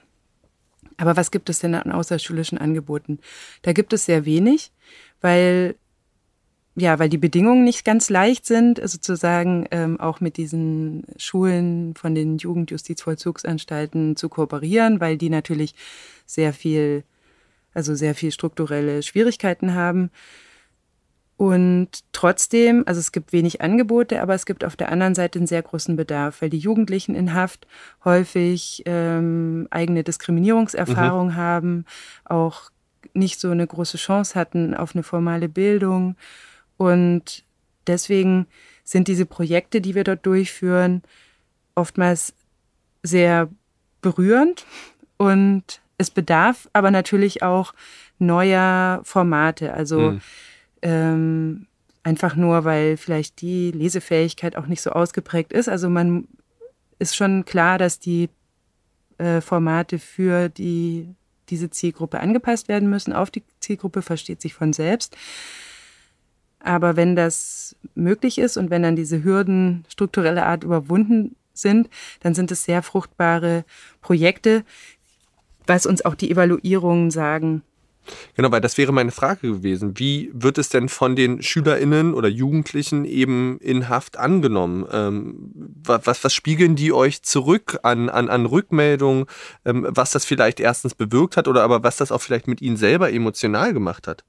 [0.97, 3.19] aber was gibt es denn an außerschulischen Angeboten?
[3.63, 4.71] Da gibt es sehr wenig,
[5.21, 5.75] weil
[6.75, 12.15] ja, weil die Bedingungen nicht ganz leicht sind, sozusagen ähm, auch mit diesen Schulen von
[12.15, 15.75] den Jugendjustizvollzugsanstalten zu kooperieren, weil die natürlich
[16.25, 17.03] sehr viel,
[17.73, 20.09] also sehr viel strukturelle Schwierigkeiten haben.
[21.37, 25.47] Und trotzdem, also es gibt wenig Angebote, aber es gibt auf der anderen Seite einen
[25.47, 27.67] sehr großen Bedarf, weil die Jugendlichen in Haft
[28.03, 31.35] häufig ähm, eigene Diskriminierungserfahrung mhm.
[31.35, 31.85] haben,
[32.25, 32.71] auch
[33.13, 36.15] nicht so eine große Chance hatten auf eine formale Bildung
[36.91, 37.43] und
[37.87, 38.47] deswegen
[38.83, 41.01] sind diese Projekte, die wir dort durchführen,
[41.75, 42.33] oftmals
[43.01, 43.49] sehr
[44.01, 44.65] berührend
[45.17, 47.73] und es bedarf aber natürlich auch
[48.19, 49.73] neuer Formate.
[49.73, 50.21] Also mhm.
[50.81, 51.67] ähm,
[52.03, 55.69] einfach nur, weil vielleicht die Lesefähigkeit auch nicht so ausgeprägt ist.
[55.69, 56.27] Also man
[56.99, 58.29] ist schon klar, dass die
[59.17, 61.07] äh, Formate für die,
[61.49, 63.13] diese Zielgruppe angepasst werden müssen.
[63.13, 65.15] Auf die Zielgruppe versteht sich von selbst.
[66.63, 71.89] Aber wenn das möglich ist und wenn dann diese Hürden struktureller Art überwunden sind,
[72.21, 73.65] dann sind es sehr fruchtbare
[74.01, 74.63] Projekte,
[75.67, 77.61] was uns auch die Evaluierungen sagen.
[78.35, 79.97] Genau, weil das wäre meine Frage gewesen.
[79.97, 84.85] Wie wird es denn von den SchülerInnen oder Jugendlichen eben in Haft angenommen?
[84.91, 85.51] Ähm,
[85.83, 89.25] was, was spiegeln die euch zurück an, an, an Rückmeldungen,
[89.63, 92.77] ähm, was das vielleicht erstens bewirkt hat oder aber was das auch vielleicht mit ihnen
[92.77, 94.25] selber emotional gemacht hat?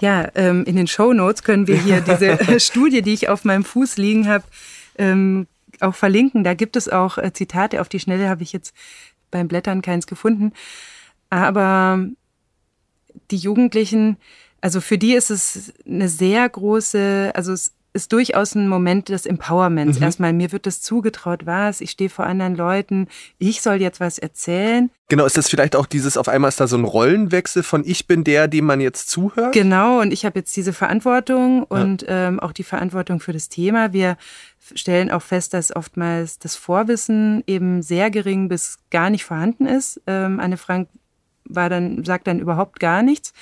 [0.00, 3.64] Ja, ähm, in den Show Notes können wir hier diese Studie, die ich auf meinem
[3.64, 4.44] Fuß liegen habe,
[4.96, 5.46] ähm,
[5.80, 6.44] auch verlinken.
[6.44, 7.80] Da gibt es auch äh, Zitate.
[7.80, 8.74] Auf die Schnelle habe ich jetzt
[9.30, 10.52] beim Blättern keins gefunden.
[11.30, 12.06] Aber
[13.30, 14.16] die Jugendlichen,
[14.60, 19.26] also für die ist es eine sehr große, also es ist durchaus ein Moment des
[19.26, 19.98] Empowerments.
[19.98, 20.04] Mhm.
[20.04, 24.18] Erstmal, mir wird das zugetraut, was, ich stehe vor anderen Leuten, ich soll jetzt was
[24.18, 24.90] erzählen.
[25.08, 28.06] Genau, ist das vielleicht auch dieses, auf einmal ist da so ein Rollenwechsel von ich
[28.06, 29.52] bin der, dem man jetzt zuhört?
[29.52, 32.28] Genau, und ich habe jetzt diese Verantwortung und ja.
[32.28, 33.92] ähm, auch die Verantwortung für das Thema.
[33.92, 34.16] Wir
[34.74, 40.00] stellen auch fest, dass oftmals das Vorwissen eben sehr gering bis gar nicht vorhanden ist.
[40.06, 40.88] Ähm, Anne Frank
[41.44, 43.32] war dann, sagt dann überhaupt gar nichts.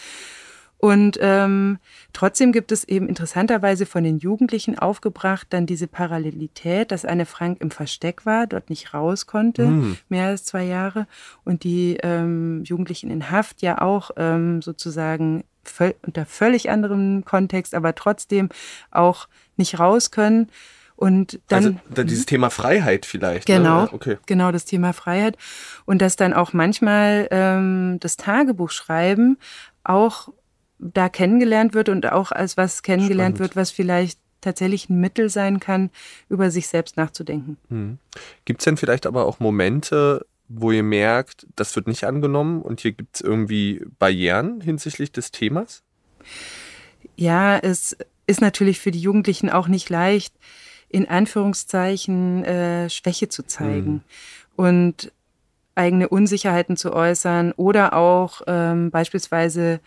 [0.78, 1.78] Und ähm,
[2.12, 7.60] trotzdem gibt es eben interessanterweise von den Jugendlichen aufgebracht dann diese Parallelität, dass Anne Frank
[7.60, 9.96] im Versteck war, dort nicht raus konnte, mhm.
[10.08, 11.06] mehr als zwei Jahre,
[11.44, 17.74] und die ähm, Jugendlichen in Haft ja auch ähm, sozusagen völ unter völlig anderem Kontext,
[17.74, 18.50] aber trotzdem
[18.90, 20.50] auch nicht raus können.
[20.94, 21.80] Und dann.
[21.90, 23.48] Also dieses Thema Freiheit vielleicht.
[23.48, 23.56] Ne?
[23.56, 23.82] Genau.
[23.82, 23.92] Ne?
[23.92, 24.16] Okay.
[24.26, 25.36] Genau, das Thema Freiheit.
[25.84, 29.38] Und dass dann auch manchmal ähm, das Tagebuchschreiben
[29.84, 30.30] auch
[30.78, 33.54] da kennengelernt wird und auch als was kennengelernt Spannend.
[33.54, 35.90] wird, was vielleicht tatsächlich ein Mittel sein kann,
[36.28, 37.56] über sich selbst nachzudenken.
[37.68, 37.98] Hm.
[38.44, 42.80] Gibt es denn vielleicht aber auch Momente, wo ihr merkt, das wird nicht angenommen und
[42.80, 45.82] hier gibt es irgendwie Barrieren hinsichtlich des Themas?
[47.16, 50.34] Ja, es ist natürlich für die Jugendlichen auch nicht leicht,
[50.88, 54.02] in Anführungszeichen äh, Schwäche zu zeigen mhm.
[54.56, 55.12] und
[55.74, 59.80] eigene Unsicherheiten zu äußern oder auch ähm, beispielsweise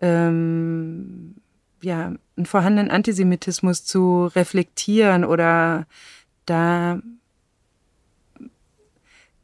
[0.00, 1.36] ähm,
[1.82, 5.86] ja, einen vorhandenen Antisemitismus zu reflektieren oder
[6.46, 7.00] da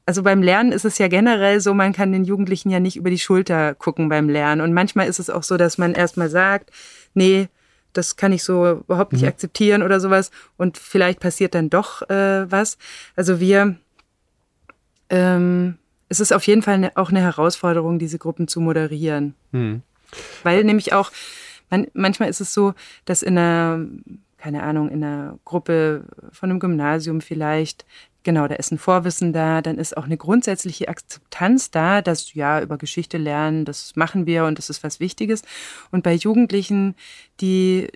[0.06, 3.10] also beim Lernen ist es ja generell so, man kann den Jugendlichen ja nicht über
[3.10, 4.60] die Schulter gucken beim Lernen.
[4.60, 6.70] Und manchmal ist es auch so, dass man erstmal sagt,
[7.14, 7.48] nee,
[7.92, 9.28] das kann ich so überhaupt nicht mhm.
[9.28, 10.30] akzeptieren oder sowas.
[10.56, 12.78] Und vielleicht passiert dann doch äh, was.
[13.16, 13.74] Also wir,
[15.10, 15.76] ähm,
[16.08, 19.34] es ist auf jeden Fall eine, auch eine Herausforderung, diese Gruppen zu moderieren.
[19.50, 19.82] Mhm.
[20.42, 21.10] Weil nämlich auch,
[21.70, 23.86] man, manchmal ist es so, dass in einer,
[24.38, 27.84] keine Ahnung, in einer Gruppe von einem Gymnasium vielleicht
[28.26, 32.60] Genau, da ist ein Vorwissen da, dann ist auch eine grundsätzliche Akzeptanz da, dass ja
[32.60, 35.42] über Geschichte lernen, das machen wir und das ist was Wichtiges.
[35.92, 36.96] Und bei Jugendlichen,
[37.40, 37.86] die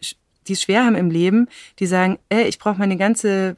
[0.46, 3.56] die es schwer haben im Leben, die sagen, ey, ich brauche meine ganze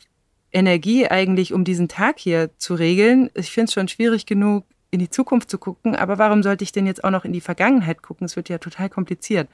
[0.52, 3.30] Energie eigentlich, um diesen Tag hier zu regeln.
[3.34, 6.70] Ich finde es schon schwierig genug, in die Zukunft zu gucken, aber warum sollte ich
[6.70, 8.26] denn jetzt auch noch in die Vergangenheit gucken?
[8.26, 9.48] Es wird ja total kompliziert.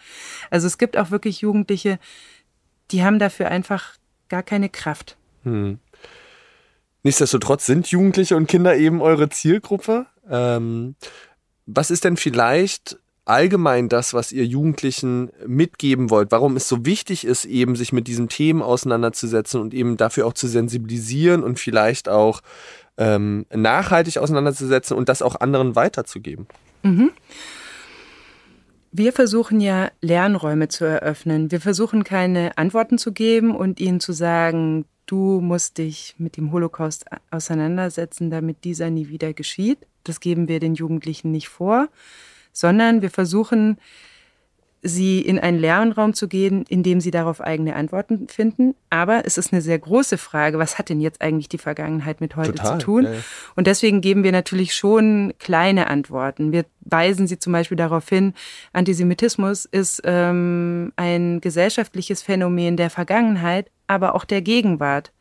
[0.51, 1.99] Also es gibt auch wirklich Jugendliche,
[2.91, 3.95] die haben dafür einfach
[4.29, 5.17] gar keine Kraft.
[5.45, 5.79] Hm.
[7.05, 10.07] Nichtsdestotrotz sind Jugendliche und Kinder eben eure Zielgruppe.
[10.29, 10.97] Ähm,
[11.67, 16.33] was ist denn vielleicht allgemein das, was ihr Jugendlichen mitgeben wollt?
[16.33, 20.33] Warum es so wichtig ist, eben sich mit diesen Themen auseinanderzusetzen und eben dafür auch
[20.33, 22.41] zu sensibilisieren und vielleicht auch
[22.99, 26.47] ähm, nachhaltig auseinanderzusetzen und das auch anderen weiterzugeben?
[26.83, 27.11] Mhm.
[28.91, 31.51] Wir versuchen ja Lernräume zu eröffnen.
[31.51, 36.53] Wir versuchen keine Antworten zu geben und ihnen zu sagen, du musst dich mit dem
[36.53, 39.79] Holocaust auseinandersetzen, damit dieser nie wieder geschieht.
[40.05, 41.89] Das geben wir den Jugendlichen nicht vor,
[42.53, 43.79] sondern wir versuchen,
[44.83, 48.75] sie in einen Lernraum zu gehen, in dem sie darauf eigene Antworten finden.
[48.91, 52.37] Aber es ist eine sehr große Frage, was hat denn jetzt eigentlich die Vergangenheit mit
[52.37, 53.05] heute Total, zu tun?
[53.05, 53.19] Ja, ja.
[53.57, 56.53] Und deswegen geben wir natürlich schon kleine Antworten.
[56.53, 58.35] Wir weisen sie zum Beispiel darauf hin,
[58.73, 65.13] Antisemitismus ist ähm, ein gesellschaftliches Phänomen der Vergangenheit, aber auch der Gegenwart.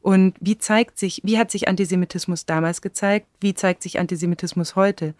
[0.00, 3.26] Und wie zeigt sich, wie hat sich Antisemitismus damals gezeigt?
[3.40, 5.14] Wie zeigt sich Antisemitismus heute?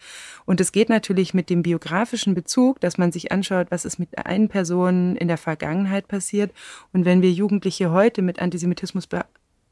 [0.45, 4.27] Und es geht natürlich mit dem biografischen Bezug, dass man sich anschaut, was ist mit
[4.27, 6.53] einer Person in der Vergangenheit passiert.
[6.93, 9.09] Und wenn wir Jugendliche heute mit Antisemitismus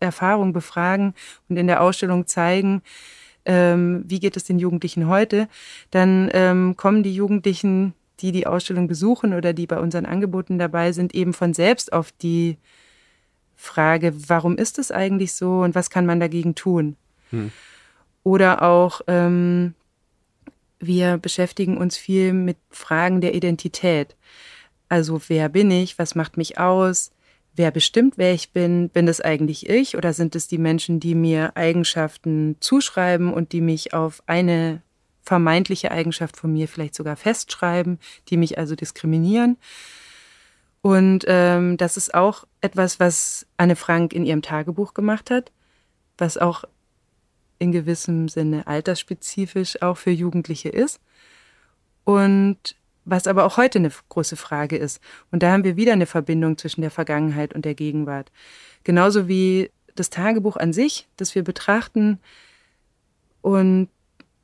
[0.00, 1.14] Erfahrung befragen
[1.48, 2.82] und in der Ausstellung zeigen,
[3.44, 5.48] ähm, wie geht es den Jugendlichen heute,
[5.90, 10.92] dann ähm, kommen die Jugendlichen, die die Ausstellung besuchen oder die bei unseren Angeboten dabei
[10.92, 12.58] sind, eben von selbst auf die
[13.62, 16.96] Frage, warum ist es eigentlich so und was kann man dagegen tun?
[17.28, 17.52] Hm.
[18.22, 19.74] Oder auch, ähm,
[20.78, 24.16] wir beschäftigen uns viel mit Fragen der Identität.
[24.88, 25.98] Also wer bin ich?
[25.98, 27.12] Was macht mich aus?
[27.54, 28.88] Wer bestimmt, wer ich bin?
[28.88, 33.60] Bin das eigentlich ich oder sind es die Menschen, die mir Eigenschaften zuschreiben und die
[33.60, 34.80] mich auf eine
[35.20, 37.98] vermeintliche Eigenschaft von mir vielleicht sogar festschreiben,
[38.30, 39.58] die mich also diskriminieren?
[40.82, 45.52] Und ähm, das ist auch etwas, was Anne Frank in ihrem Tagebuch gemacht hat,
[46.16, 46.64] was auch
[47.58, 51.00] in gewissem Sinne altersspezifisch auch für Jugendliche ist.
[52.04, 55.00] Und was aber auch heute eine große Frage ist.
[55.30, 58.30] Und da haben wir wieder eine Verbindung zwischen der Vergangenheit und der Gegenwart.
[58.84, 62.20] Genauso wie das Tagebuch an sich, das wir betrachten
[63.42, 63.88] und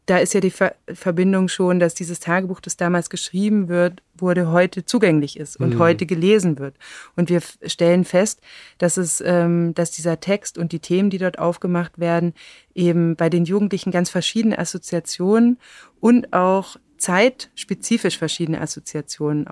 [0.07, 4.51] da ist ja die Ver Verbindung schon, dass dieses Tagebuch, das damals geschrieben wird, wurde,
[4.53, 5.79] heute zugänglich ist und mhm.
[5.81, 6.77] heute gelesen wird.
[7.17, 8.41] Und wir stellen fest,
[8.79, 12.35] dass es, ähm, dass dieser Text und die Themen, die dort aufgemacht werden,
[12.75, 15.59] eben bei den Jugendlichen ganz verschiedene Assoziationen
[16.01, 19.49] und auch zeitspezifisch verschiedene Assoziationen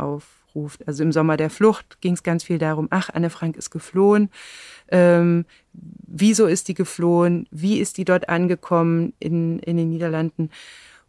[0.55, 0.87] aufruft.
[0.87, 4.31] Also im Sommer der Flucht ging es ganz viel darum, ach, Anne Frank ist geflohen.
[4.89, 7.47] Ähm, wieso ist die geflohen?
[7.51, 10.51] Wie ist die dort angekommen in, in den Niederlanden?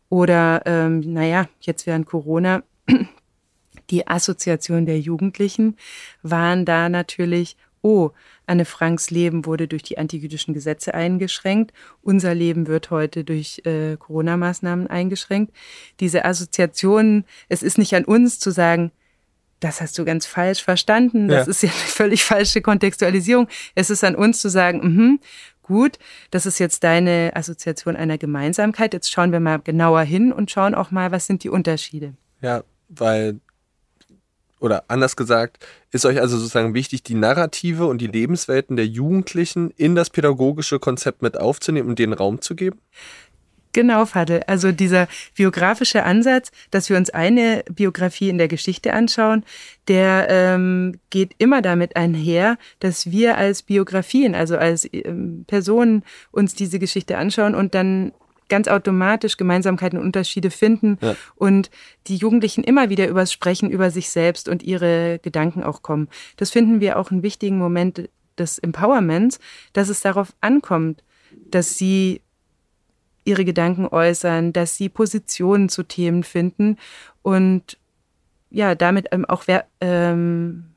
[0.10, 2.64] Oder, ähm, naja, jetzt während Corona,
[3.90, 5.78] die Assoziation der Jugendlichen
[6.24, 8.12] waren da natürlich, oh,
[8.48, 11.74] Anne Franks Leben wurde durch die antijüdischen Gesetze eingeschränkt.
[12.02, 15.54] Unser Leben wird heute durch äh, Corona-Maßnahmen eingeschränkt.
[16.00, 18.92] Diese Assoziationen, es ist nicht an uns zu sagen,
[19.60, 21.52] das hast du ganz falsch verstanden, das ja.
[21.52, 23.48] ist ja eine völlig falsche Kontextualisierung.
[23.74, 25.18] Es ist an uns zu sagen, mh,
[25.64, 25.98] gut,
[26.32, 28.94] das ist jetzt deine Assoziation einer Gemeinsamkeit.
[28.94, 32.14] Jetzt schauen wir mal genauer hin und schauen auch mal, was sind die Unterschiede.
[32.42, 33.40] Ja, weil,
[34.60, 39.72] oder anders gesagt, ist euch also sozusagen wichtig, die Narrative und die Lebenswelten der Jugendlichen
[39.72, 42.80] in das pädagogische Konzept mit aufzunehmen und denen Raum zu geben?
[43.76, 44.42] Genau, Fadel.
[44.48, 49.44] Also dieser biografische Ansatz, dass wir uns eine Biografie in der Geschichte anschauen,
[49.90, 56.56] der ähm, geht immer damit einher, dass wir als Biografien, also als ähm, Personen uns
[56.56, 58.14] diese Geschichte anschauen und dann
[58.48, 61.18] ganz automatisch Gemeinsamkeiten und Unterschiede finden ja.
[61.36, 61.70] und
[62.08, 66.08] die Jugendlichen immer wieder übers Sprechen über sich selbst und ihre Gedanken auch kommen.
[66.38, 68.08] Das finden wir auch einen wichtigen Moment
[68.38, 69.42] des Empowerments,
[69.74, 71.04] dass es darauf ankommt,
[71.52, 72.22] dass sie
[73.26, 76.78] ihre Gedanken äußern, dass sie Positionen zu Themen finden
[77.22, 77.78] und
[78.52, 79.48] ja, damit auch
[79.82, 80.75] ähm,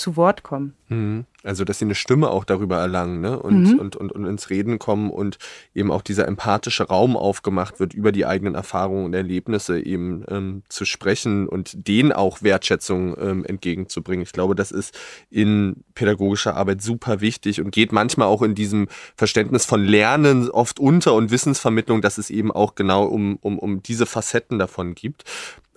[0.00, 0.74] zu Wort kommen.
[0.88, 1.26] Mhm.
[1.44, 3.38] Also, dass sie eine Stimme auch darüber erlangen ne?
[3.38, 3.78] und, mhm.
[3.78, 5.38] und, und, und ins Reden kommen und
[5.74, 10.62] eben auch dieser empathische Raum aufgemacht wird, über die eigenen Erfahrungen und Erlebnisse eben ähm,
[10.68, 14.22] zu sprechen und denen auch Wertschätzung ähm, entgegenzubringen.
[14.22, 14.98] Ich glaube, das ist
[15.30, 20.80] in pädagogischer Arbeit super wichtig und geht manchmal auch in diesem Verständnis von Lernen oft
[20.80, 25.24] unter und Wissensvermittlung, dass es eben auch genau um, um, um diese Facetten davon gibt.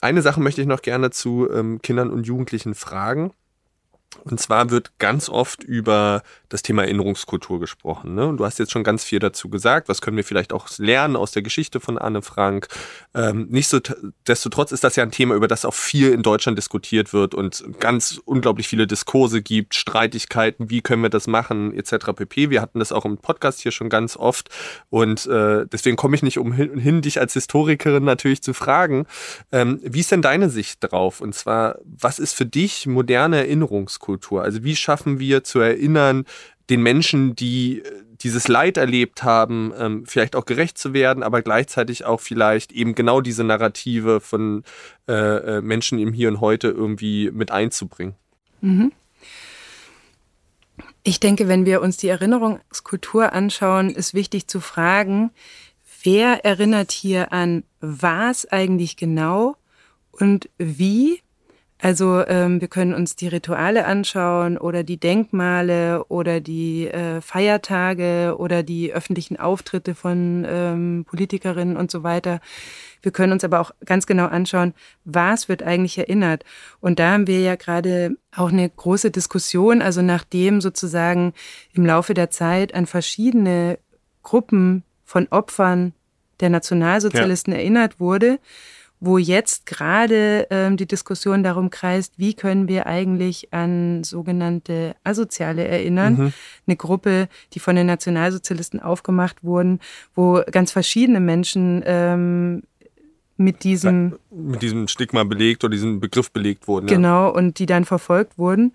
[0.02, 3.32] Eine Sache möchte ich noch gerne zu ähm, Kindern und Jugendlichen fragen.
[4.24, 8.16] Und zwar wird ganz oft über das Thema Erinnerungskultur gesprochen.
[8.16, 8.28] Ne?
[8.28, 9.90] Und du hast jetzt schon ganz viel dazu gesagt.
[9.90, 12.68] Was können wir vielleicht auch lernen aus der Geschichte von Anne Frank?
[13.14, 17.34] Ähm, Nichtsdestotrotz ist das ja ein Thema, über das auch viel in Deutschland diskutiert wird
[17.34, 22.14] und ganz unglaublich viele Diskurse gibt, Streitigkeiten, wie können wir das machen, etc.
[22.16, 22.50] pp.
[22.50, 24.50] Wir hatten das auch im Podcast hier schon ganz oft.
[24.90, 29.06] Und äh, deswegen komme ich nicht umhin, dich als Historikerin natürlich zu fragen.
[29.52, 31.20] Ähm, wie ist denn deine Sicht drauf?
[31.20, 34.03] Und zwar, was ist für dich moderne Erinnerungskultur?
[34.04, 34.42] Erinnerungskultur?
[34.44, 36.26] Also wie schaffen wir zu erinnern,
[36.70, 41.42] den Menschen, die äh, dieses Leid erlebt haben, ähm, vielleicht auch gerecht zu werden, aber
[41.42, 44.64] gleichzeitig auch vielleicht eben genau diese Narrative von
[45.08, 48.16] äh, äh, Menschen im Hier und Heute irgendwie mit einzubringen.
[48.62, 48.92] Mhm.
[51.04, 55.32] Ich denke, wenn wir uns die Erinnerungskultur anschauen, ist wichtig zu fragen,
[56.04, 59.58] wer erinnert hier an was eigentlich genau
[60.12, 61.24] und wie
[61.84, 68.36] Also ähm, wir können uns die Rituale anschauen oder die Denkmale oder die äh, Feiertage
[68.38, 72.40] oder die öffentlichen Auftritte von ähm, Politikerinnen und so weiter.
[73.02, 74.74] Wir können uns aber auch ganz genau anschauen,
[75.04, 76.46] was wird eigentlich erinnert.
[76.80, 81.34] Und da haben wir ja gerade auch eine große Diskussion, also nachdem sozusagen
[81.74, 83.78] im Laufe der Zeit an verschiedene
[84.22, 85.92] Gruppen von Opfern
[86.40, 87.60] der Nationalsozialisten ja.
[87.60, 88.40] erinnert wurde,
[89.06, 95.68] wo jetzt gerade ähm, die Diskussion darum kreist, wie können wir eigentlich an sogenannte Asoziale
[95.68, 96.16] erinnern.
[96.16, 96.34] Mhm.
[96.66, 99.82] Eine Gruppe, die von den Nationalsozialisten aufgemacht wurden,
[100.16, 102.64] wo ganz verschiedene Menschen ähm,
[103.36, 106.88] mit diesem mit diesem Stigma belegt oder diesem Begriff belegt wurden.
[106.88, 107.28] Genau, ja.
[107.28, 108.72] und die dann verfolgt wurden.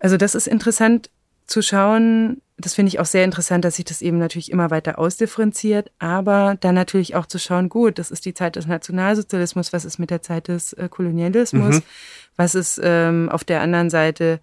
[0.00, 1.10] Also das ist interessant
[1.46, 4.98] zu schauen, das finde ich auch sehr interessant, dass sich das eben natürlich immer weiter
[4.98, 9.84] ausdifferenziert, aber dann natürlich auch zu schauen, gut, das ist die Zeit des Nationalsozialismus, was
[9.84, 11.82] ist mit der Zeit des äh, Kolonialismus, mhm.
[12.36, 14.40] was ist ähm, auf der anderen Seite,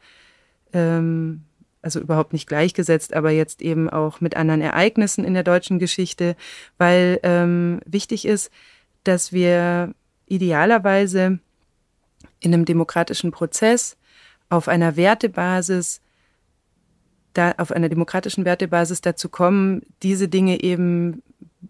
[0.73, 1.41] ähm,
[1.81, 6.35] also überhaupt nicht gleichgesetzt, aber jetzt eben auch mit anderen Ereignissen in der deutschen Geschichte,
[6.77, 8.51] weil ähm, wichtig ist,
[9.03, 9.93] dass wir
[10.27, 11.39] idealerweise
[12.39, 13.97] in einem demokratischen Prozess
[14.49, 16.02] auf einer Wertebasis
[17.33, 21.21] da auf einer demokratischen Wertebasis dazu kommen, diese Dinge eben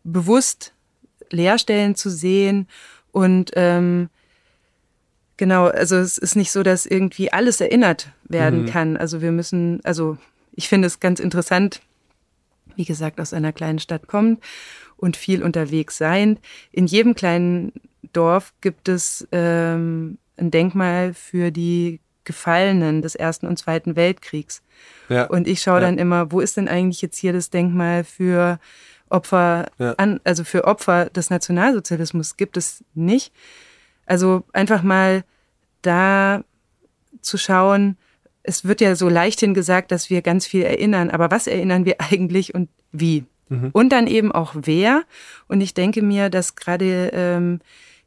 [0.03, 0.73] bewusst
[1.29, 2.67] Leerstellen zu sehen
[3.11, 4.09] und ähm,
[5.37, 8.65] genau, also es ist nicht so, dass irgendwie alles erinnert werden mhm.
[8.67, 8.97] kann.
[8.97, 10.17] Also wir müssen, also
[10.53, 11.81] ich finde es ganz interessant,
[12.75, 14.43] wie gesagt, aus einer kleinen Stadt kommt
[14.97, 16.39] und viel unterwegs sein.
[16.71, 17.73] In jedem kleinen
[18.13, 24.61] Dorf gibt es ähm, ein Denkmal für die Gefallenen des Ersten und Zweiten Weltkriegs.
[25.09, 25.25] Ja.
[25.25, 25.87] Und ich schaue ja.
[25.87, 28.59] dann immer, wo ist denn eigentlich jetzt hier das Denkmal für
[29.09, 29.93] Opfer, ja.
[29.97, 33.33] an, also für Opfer des Nationalsozialismus gibt es nicht.
[34.05, 35.23] Also einfach mal
[35.81, 36.43] da
[37.21, 37.97] zu schauen,
[38.41, 41.95] es wird ja so leichthin gesagt, dass wir ganz viel erinnern, aber was erinnern wir
[41.99, 43.25] eigentlich und wie?
[43.49, 43.69] Mhm.
[43.71, 45.03] Und dann eben auch wer.
[45.47, 47.59] Und ich denke mir, dass gerade ähm,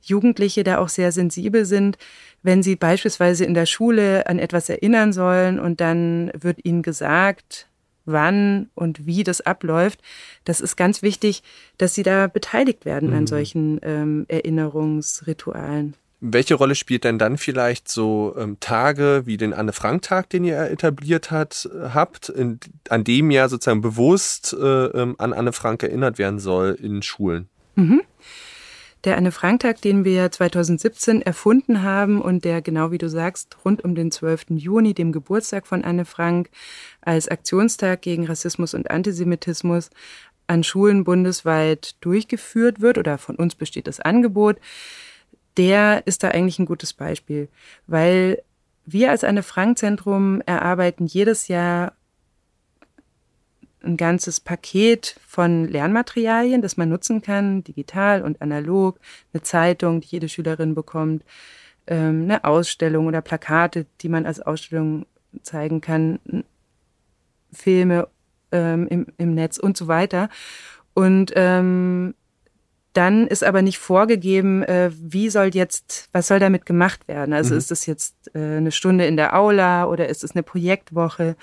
[0.02, 1.98] Jugendliche da auch sehr sensibel sind,
[2.46, 7.66] wenn sie beispielsweise in der Schule an etwas erinnern sollen und dann wird ihnen gesagt,
[8.04, 10.00] wann und wie das abläuft.
[10.44, 11.42] Das ist ganz wichtig,
[11.76, 13.16] dass sie da beteiligt werden mhm.
[13.16, 15.94] an solchen ähm, Erinnerungsritualen.
[16.20, 21.32] Welche Rolle spielt denn dann vielleicht so ähm, Tage wie den Anne-Frank-Tag, den ihr etabliert
[21.32, 26.38] hat, habt, in, an dem ja sozusagen bewusst äh, ähm, an Anne Frank erinnert werden
[26.38, 27.48] soll in Schulen?
[27.74, 28.02] Mhm.
[29.06, 33.94] Der Anne-Frank-Tag, den wir 2017 erfunden haben und der, genau wie du sagst, rund um
[33.94, 34.46] den 12.
[34.56, 36.50] Juni, dem Geburtstag von Anne Frank,
[37.02, 39.90] als Aktionstag gegen Rassismus und Antisemitismus
[40.48, 44.56] an Schulen bundesweit durchgeführt wird oder von uns besteht das Angebot,
[45.56, 47.48] der ist da eigentlich ein gutes Beispiel,
[47.86, 48.42] weil
[48.86, 51.92] wir als Anne-Frank-Zentrum erarbeiten jedes Jahr
[53.86, 58.98] ein ganzes Paket von Lernmaterialien, das man nutzen kann, digital und analog,
[59.32, 61.24] eine Zeitung, die jede Schülerin bekommt,
[61.86, 65.06] ähm, eine Ausstellung oder Plakate, die man als Ausstellung
[65.42, 66.18] zeigen kann,
[67.52, 68.08] Filme
[68.52, 70.28] ähm, im, im Netz und so weiter.
[70.94, 72.14] Und ähm,
[72.92, 77.34] dann ist aber nicht vorgegeben, äh, wie soll jetzt, was soll damit gemacht werden?
[77.34, 77.58] Also mhm.
[77.58, 81.36] ist es jetzt äh, eine Stunde in der Aula oder ist es eine Projektwoche?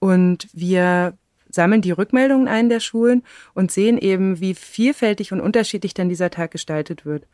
[0.00, 1.16] Und wir
[1.50, 3.22] sammeln die Rückmeldungen ein der Schulen
[3.54, 7.26] und sehen eben, wie vielfältig und unterschiedlich dann dieser Tag gestaltet wird.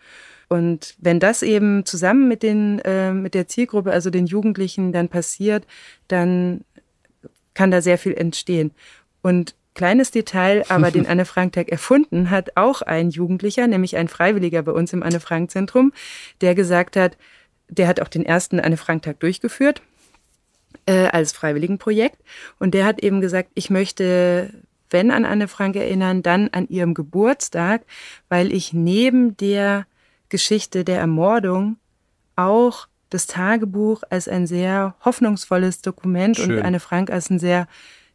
[0.49, 5.09] Und wenn das eben zusammen mit den äh, mit der Zielgruppe, also den Jugendlichen, dann
[5.09, 5.67] passiert,
[6.09, 6.63] dann
[7.55, 8.71] kann da sehr viel entstehen.
[9.23, 14.09] Und kleines Detail, aber den Anne Frank Tag erfunden hat auch ein Jugendlicher, nämlich ein
[14.09, 15.93] Freiwilliger bei uns im Anne Frank Zentrum,
[16.41, 17.17] der gesagt hat,
[17.69, 19.83] der hat auch den ersten Anne Frank Tag durchgeführt
[20.87, 22.21] äh, als Freiwilligenprojekt.
[22.59, 24.51] Und der hat eben gesagt, ich möchte,
[24.91, 27.83] wenn an Anne Frank erinnern, dann an ihrem Geburtstag,
[28.29, 29.87] weil ich neben der
[30.29, 31.77] Geschichte der Ermordung
[32.35, 36.53] auch das Tagebuch als ein sehr hoffnungsvolles Dokument Schön.
[36.53, 37.69] und Anne Frank als ein sehr,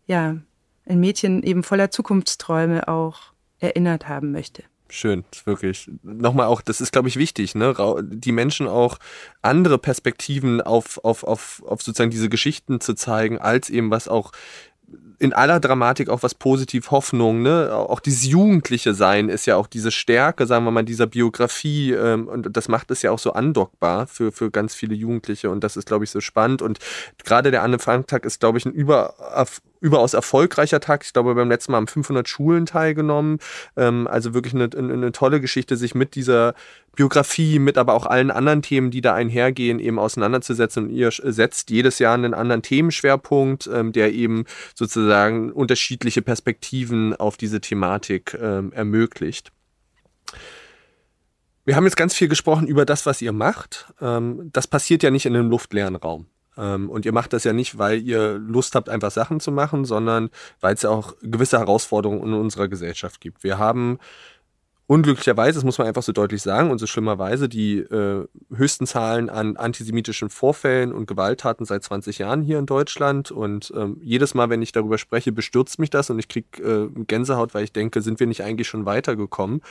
[0.05, 0.37] ja,
[0.85, 5.89] ein Mädchen eben voller Zukunftsträume auch erinnert haben möchte schön, wirklich.
[6.03, 7.73] Nochmal auch, das ist, glaube ich, wichtig, ne?
[8.03, 8.97] Die Menschen auch
[9.41, 14.31] andere Perspektiven auf, auf, auf, auf sozusagen diese Geschichten zu zeigen, als eben was auch
[15.19, 17.73] in aller Dramatik auch was positiv Hoffnung, ne?
[17.75, 22.27] Auch dieses Jugendliche Sein ist ja auch diese Stärke, sagen wir mal, dieser Biografie ähm,
[22.27, 25.77] und das macht es ja auch so andockbar für, für ganz viele Jugendliche und das
[25.77, 26.79] ist, glaube ich, so spannend und
[27.23, 29.13] gerade der Anne Frank Tag ist, glaube ich, ein über
[29.81, 31.03] überaus erfolgreicher Tag.
[31.03, 33.39] Ich glaube, beim letzten Mal haben 500 Schulen teilgenommen.
[33.75, 36.53] Ähm, also wirklich eine, eine tolle Geschichte, sich mit dieser
[36.95, 40.85] Biografie, mit aber auch allen anderen Themen, die da einhergehen, eben auseinanderzusetzen.
[40.85, 47.35] Und ihr setzt jedes Jahr einen anderen Themenschwerpunkt, ähm, der eben sozusagen unterschiedliche Perspektiven auf
[47.35, 49.51] diese Thematik ähm, ermöglicht.
[51.65, 53.93] Wir haben jetzt ganz viel gesprochen über das, was ihr macht.
[54.01, 56.27] Ähm, das passiert ja nicht in einem luftleeren Raum.
[56.57, 59.85] Ähm, und ihr macht das ja nicht, weil ihr Lust habt, einfach Sachen zu machen,
[59.85, 60.29] sondern
[60.59, 63.43] weil es ja auch gewisse Herausforderungen in unserer Gesellschaft gibt.
[63.43, 63.99] Wir haben
[64.91, 69.29] unglücklicherweise, das muss man einfach so deutlich sagen, und so schlimmerweise die äh, höchsten Zahlen
[69.29, 73.31] an antisemitischen Vorfällen und Gewalttaten seit 20 Jahren hier in Deutschland.
[73.31, 77.03] Und ähm, jedes Mal, wenn ich darüber spreche, bestürzt mich das und ich kriege äh,
[77.05, 79.61] Gänsehaut, weil ich denke, sind wir nicht eigentlich schon weitergekommen?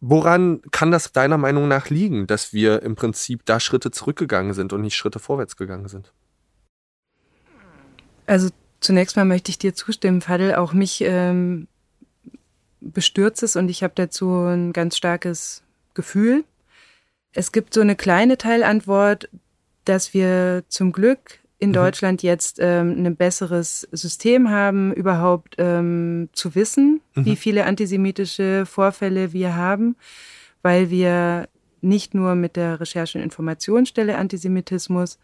[0.00, 4.72] Woran kann das deiner Meinung nach liegen, dass wir im Prinzip da Schritte zurückgegangen sind
[4.72, 6.12] und nicht Schritte vorwärts gegangen sind?
[8.26, 8.48] Also
[8.80, 10.54] zunächst mal möchte ich dir zustimmen, Fadel.
[10.54, 11.68] Auch mich ähm,
[12.80, 16.44] bestürzt es und ich habe dazu ein ganz starkes Gefühl.
[17.32, 19.28] Es gibt so eine kleine Teilantwort,
[19.84, 21.74] dass wir zum Glück in mhm.
[21.74, 27.24] Deutschland jetzt ähm, ein besseres System haben, überhaupt ähm, zu wissen, mhm.
[27.26, 29.94] wie viele antisemitische Vorfälle wir haben,
[30.62, 31.48] weil wir
[31.82, 35.18] nicht nur mit der Recherche- und Informationsstelle Antisemitismus,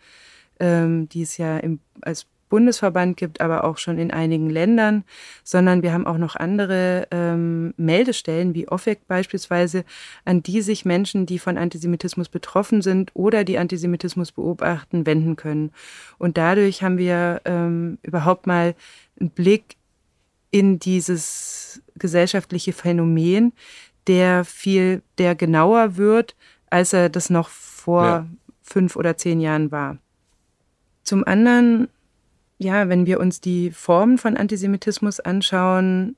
[0.61, 5.05] ähm, die es ja im, als Bundesverband gibt, aber auch schon in einigen Ländern,
[5.43, 9.85] sondern wir haben auch noch andere ähm, Meldestellen wie OFEC beispielsweise,
[10.25, 15.73] an die sich Menschen, die von Antisemitismus betroffen sind oder die Antisemitismus beobachten, wenden können.
[16.19, 18.75] Und dadurch haben wir ähm, überhaupt mal
[19.19, 19.77] einen Blick
[20.51, 23.53] in dieses gesellschaftliche Phänomen,
[24.07, 26.37] der viel, der genauer wird,
[26.71, 28.27] als er das noch vor ja.
[28.63, 29.99] fünf oder zehn Jahren war.
[31.03, 31.89] Zum anderen
[32.59, 36.17] ja, wenn wir uns die Formen von Antisemitismus anschauen,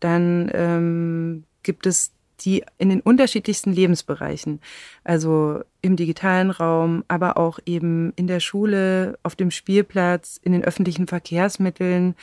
[0.00, 4.60] dann ähm, gibt es die in den unterschiedlichsten Lebensbereichen,
[5.04, 10.64] also im digitalen Raum, aber auch eben in der Schule, auf dem Spielplatz, in den
[10.64, 12.14] öffentlichen Verkehrsmitteln,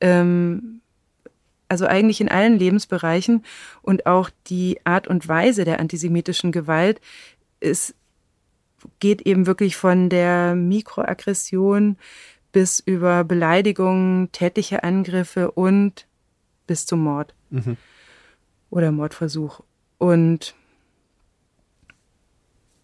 [0.00, 0.80] ähm,
[1.68, 3.44] also eigentlich in allen Lebensbereichen.
[3.82, 7.00] Und auch die Art und Weise der antisemitischen Gewalt
[7.60, 7.94] ist,
[9.00, 11.96] geht eben wirklich von der Mikroaggression
[12.56, 16.06] bis über Beleidigungen, tätliche Angriffe und
[16.66, 17.76] bis zum Mord mhm.
[18.70, 19.60] oder Mordversuch.
[19.98, 20.54] Und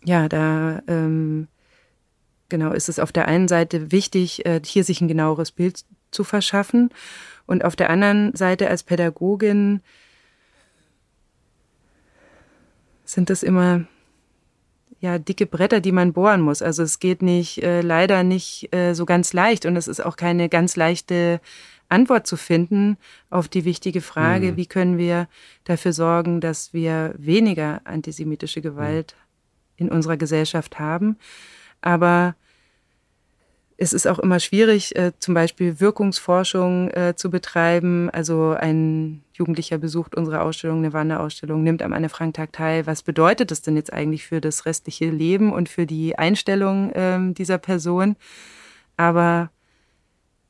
[0.04, 1.48] ja, da ähm,
[2.50, 6.22] genau ist es auf der einen Seite wichtig, äh, hier sich ein genaueres Bild zu
[6.22, 6.90] verschaffen
[7.46, 9.80] und auf der anderen Seite als Pädagogin
[13.06, 13.86] sind es immer
[15.02, 16.62] ja, dicke Bretter, die man bohren muss.
[16.62, 20.16] Also es geht nicht, äh, leider nicht äh, so ganz leicht und es ist auch
[20.16, 21.40] keine ganz leichte
[21.88, 22.96] Antwort zu finden
[23.28, 24.56] auf die wichtige Frage, mhm.
[24.56, 25.26] wie können wir
[25.64, 29.16] dafür sorgen, dass wir weniger antisemitische Gewalt
[29.76, 29.86] mhm.
[29.86, 31.18] in unserer Gesellschaft haben.
[31.80, 32.36] Aber
[33.82, 38.10] es ist auch immer schwierig, äh, zum Beispiel Wirkungsforschung äh, zu betreiben.
[38.10, 42.86] Also ein Jugendlicher besucht unsere Ausstellung, eine Wanderausstellung, nimmt am Anne-Frank-Tag teil.
[42.86, 47.32] Was bedeutet das denn jetzt eigentlich für das restliche Leben und für die Einstellung äh,
[47.32, 48.14] dieser Person?
[48.96, 49.50] Aber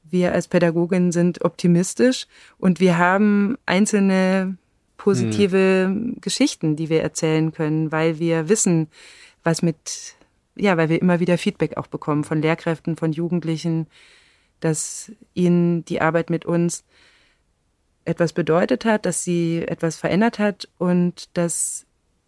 [0.05, 2.27] wir als Pädagogin sind optimistisch
[2.59, 4.59] und wir haben einzelne
[4.99, 6.17] positive hm.
[6.21, 8.89] Geschichten, die wir erzählen können, weil wir wissen,
[9.43, 10.17] was mit
[10.57, 13.87] ja, weil wir immer wieder Feedback auch bekommen von Lehrkräften, von Jugendlichen,
[14.61, 16.85] dass ihnen die Arbeit mit uns
[18.05, 21.87] etwas bedeutet hat, dass sie etwas verändert hat und dass,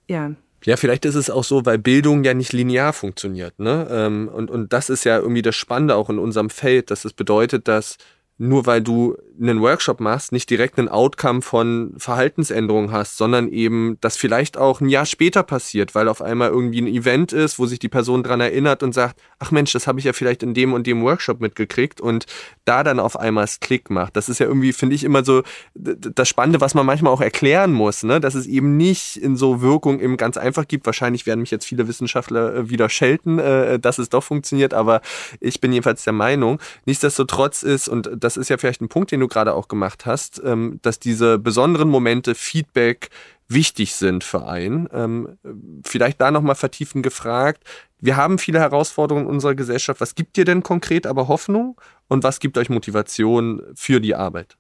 [0.09, 0.33] ja.
[0.65, 3.59] Ja, vielleicht ist es auch so, weil Bildung ja nicht linear funktioniert.
[3.59, 3.87] Ne?
[3.91, 7.13] Ähm, und, und das ist ja irgendwie das Spannende auch in unserem Feld, dass es
[7.13, 7.99] bedeutet, dass
[8.37, 13.97] nur weil du einen Workshop machst, nicht direkt einen Outcome von Verhaltensänderungen hast, sondern eben
[14.01, 17.67] das vielleicht auch ein Jahr später passiert, weil auf einmal irgendwie ein Event ist, wo
[17.67, 20.55] sich die Person dran erinnert und sagt, ach Mensch, das habe ich ja vielleicht in
[20.55, 22.27] dem und dem Workshop mitgekriegt und
[22.65, 24.17] da dann auf einmal es Klick macht.
[24.17, 25.43] Das ist ja irgendwie, finde ich, immer so
[25.75, 28.21] das Spannende, was man manchmal auch erklären muss, ne?
[28.21, 30.87] dass es eben nicht in so Wirkung eben ganz einfach gibt.
[30.87, 35.01] Wahrscheinlich werden mich jetzt viele Wissenschaftler äh, wieder schelten, äh, dass es doch funktioniert, aber
[35.41, 39.21] ich bin jedenfalls der Meinung, nichtsdestotrotz ist, und das ist ja vielleicht ein Punkt, den
[39.21, 43.11] du gerade auch gemacht hast, ähm, dass diese besonderen Momente Feedback
[43.49, 44.89] wichtig sind für einen.
[44.93, 45.39] Ähm,
[45.85, 47.63] vielleicht da nochmal vertiefen gefragt.
[48.01, 50.01] Wir haben viele Herausforderungen in unserer Gesellschaft.
[50.01, 54.57] Was gibt dir denn konkret aber Hoffnung und was gibt euch Motivation für die Arbeit?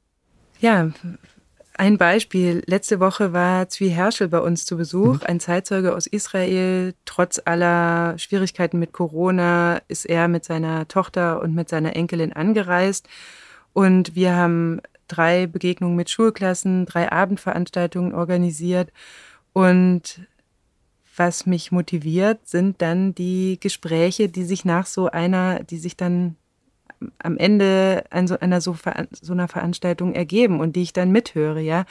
[0.60, 0.90] Ja,
[1.76, 2.62] ein Beispiel.
[2.66, 5.26] Letzte Woche war Zvi Herschel bei uns zu Besuch, mhm.
[5.26, 6.94] ein Zeitzeuge aus Israel.
[7.06, 13.08] Trotz aller Schwierigkeiten mit Corona ist er mit seiner Tochter und mit seiner Enkelin angereist
[13.74, 18.90] Und wir haben drei Begegnungen mit Schulklassen, drei Abendveranstaltungen organisiert.
[19.52, 20.26] Und
[21.16, 26.36] was mich motiviert, sind dann die Gespräche, die sich nach so einer, die sich dann
[27.18, 28.76] am Ende einer so,
[29.10, 31.84] so einer Veranstaltung ergeben und die ich dann mithöre, ja.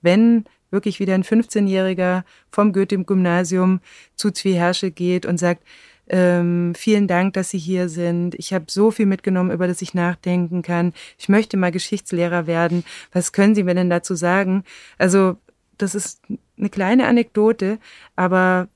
[0.00, 3.80] Wenn wirklich wieder ein 15-Jähriger vom Goethe-Gymnasium
[4.16, 5.62] zu Zwiherrsche geht und sagt,
[6.08, 8.34] ähm, vielen Dank, dass Sie hier sind.
[8.34, 10.92] Ich habe so viel mitgenommen, über das ich nachdenken kann.
[11.18, 12.84] Ich möchte mal Geschichtslehrer werden.
[13.12, 14.64] Was können Sie mir denn dazu sagen?
[14.98, 15.36] Also,
[15.78, 16.20] das ist
[16.58, 17.78] eine kleine Anekdote,
[18.16, 18.68] aber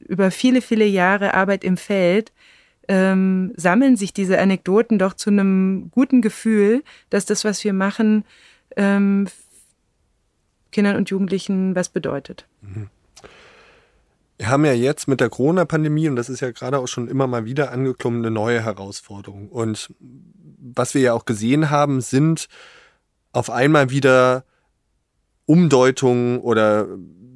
[0.00, 2.32] über viele, viele Jahre Arbeit im Feld
[2.88, 8.24] ähm, sammeln sich diese Anekdoten doch zu einem guten Gefühl, dass das, was wir machen,
[8.76, 9.28] ähm,
[10.72, 12.46] Kindern und Jugendlichen was bedeutet.
[12.62, 12.88] Mhm.
[14.38, 17.26] Wir haben ja jetzt mit der Corona-Pandemie, und das ist ja gerade auch schon immer
[17.26, 19.48] mal wieder angeklommen, eine neue Herausforderung.
[19.48, 22.48] Und was wir ja auch gesehen haben, sind
[23.32, 24.44] auf einmal wieder
[25.44, 26.86] Umdeutungen oder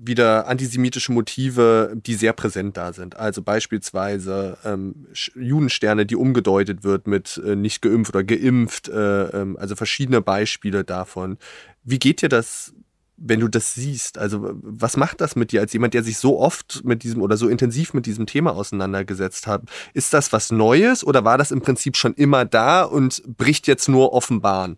[0.04, 3.16] wieder antisemitische Motive, die sehr präsent da sind.
[3.16, 9.56] Also beispielsweise ähm, Judensterne, die umgedeutet wird mit äh, nicht geimpft oder geimpft, äh, äh,
[9.56, 11.38] also verschiedene Beispiele davon.
[11.84, 12.74] Wie geht dir das
[13.16, 14.18] wenn du das siehst?
[14.18, 17.36] Also, was macht das mit dir als jemand, der sich so oft mit diesem oder
[17.36, 19.62] so intensiv mit diesem Thema auseinandergesetzt hat?
[19.94, 23.88] Ist das was Neues oder war das im Prinzip schon immer da und bricht jetzt
[23.88, 24.76] nur offenbaren?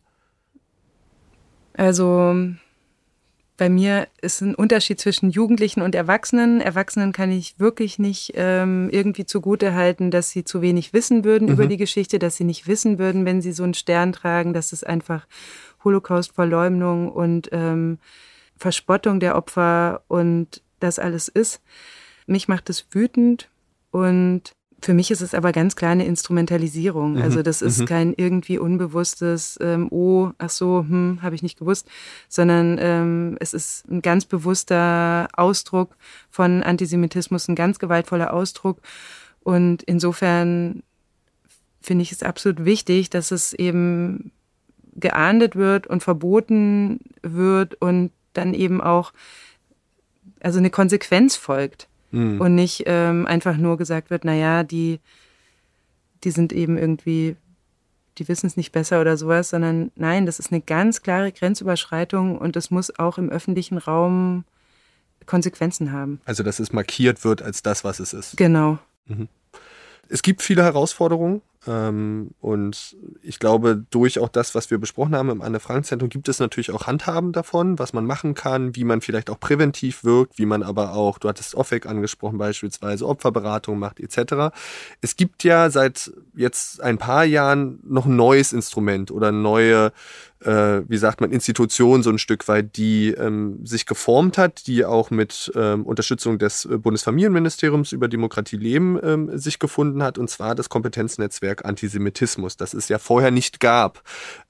[1.77, 2.35] Also,
[3.57, 6.61] bei mir ist ein Unterschied zwischen Jugendlichen und Erwachsenen.
[6.61, 11.47] Erwachsenen kann ich wirklich nicht ähm, irgendwie zugute halten, dass sie zu wenig wissen würden
[11.47, 11.55] mhm.
[11.55, 14.73] über die Geschichte, dass sie nicht wissen würden, wenn sie so einen Stern tragen, dass
[14.73, 15.27] es einfach
[15.85, 17.99] Holocaust-Verleumdung und ähm,
[18.57, 21.61] Verspottung der Opfer und das alles ist.
[22.27, 23.51] Mich macht es wütend
[23.91, 24.55] und
[24.85, 27.15] für mich ist es aber ganz kleine Instrumentalisierung.
[27.15, 27.23] Mhm.
[27.23, 27.87] Also das ist mhm.
[27.87, 31.89] kein irgendwie unbewusstes, ähm, oh, ach so, hm, habe ich nicht gewusst,
[32.29, 35.97] sondern ähm, es ist ein ganz bewusster Ausdruck
[36.31, 38.81] von Antisemitismus, ein ganz gewaltvoller Ausdruck.
[39.43, 40.83] Und insofern
[41.81, 44.33] finde ich es absolut wichtig, dass es eben
[44.97, 49.13] geahndet wird und verboten wird und dann eben auch
[50.41, 52.41] also eine Konsequenz folgt mhm.
[52.41, 55.01] und nicht ähm, einfach nur gesagt wird, naja, die,
[56.23, 57.37] die sind eben irgendwie,
[58.19, 62.39] die wissen es nicht besser oder sowas, sondern nein, das ist eine ganz klare Grenzüberschreitung
[62.39, 64.45] und es muss auch im öffentlichen Raum
[65.27, 66.21] Konsequenzen haben.
[66.27, 68.37] Also dass es markiert wird als das, was es ist.
[68.37, 68.79] Genau.
[69.07, 69.29] Mhm.
[70.09, 75.41] Es gibt viele Herausforderungen und ich glaube, durch auch das, was wir besprochen haben im
[75.41, 79.41] Anne-Frank-Zentrum, gibt es natürlich auch Handhaben davon, was man machen kann, wie man vielleicht auch
[79.41, 84.55] präventiv wirkt, wie man aber auch, du hattest OFEC angesprochen, beispielsweise Opferberatung macht, etc.
[85.01, 89.93] Es gibt ja seit jetzt ein paar Jahren noch ein neues Instrument oder neue
[90.45, 94.85] äh, wie sagt man, Institution so ein Stück weit, die ähm, sich geformt hat, die
[94.85, 100.29] auch mit ähm, Unterstützung des äh, Bundesfamilienministeriums über Demokratie leben ähm, sich gefunden hat, und
[100.29, 104.03] zwar das Kompetenznetzwerk Antisemitismus, das es ja vorher nicht gab.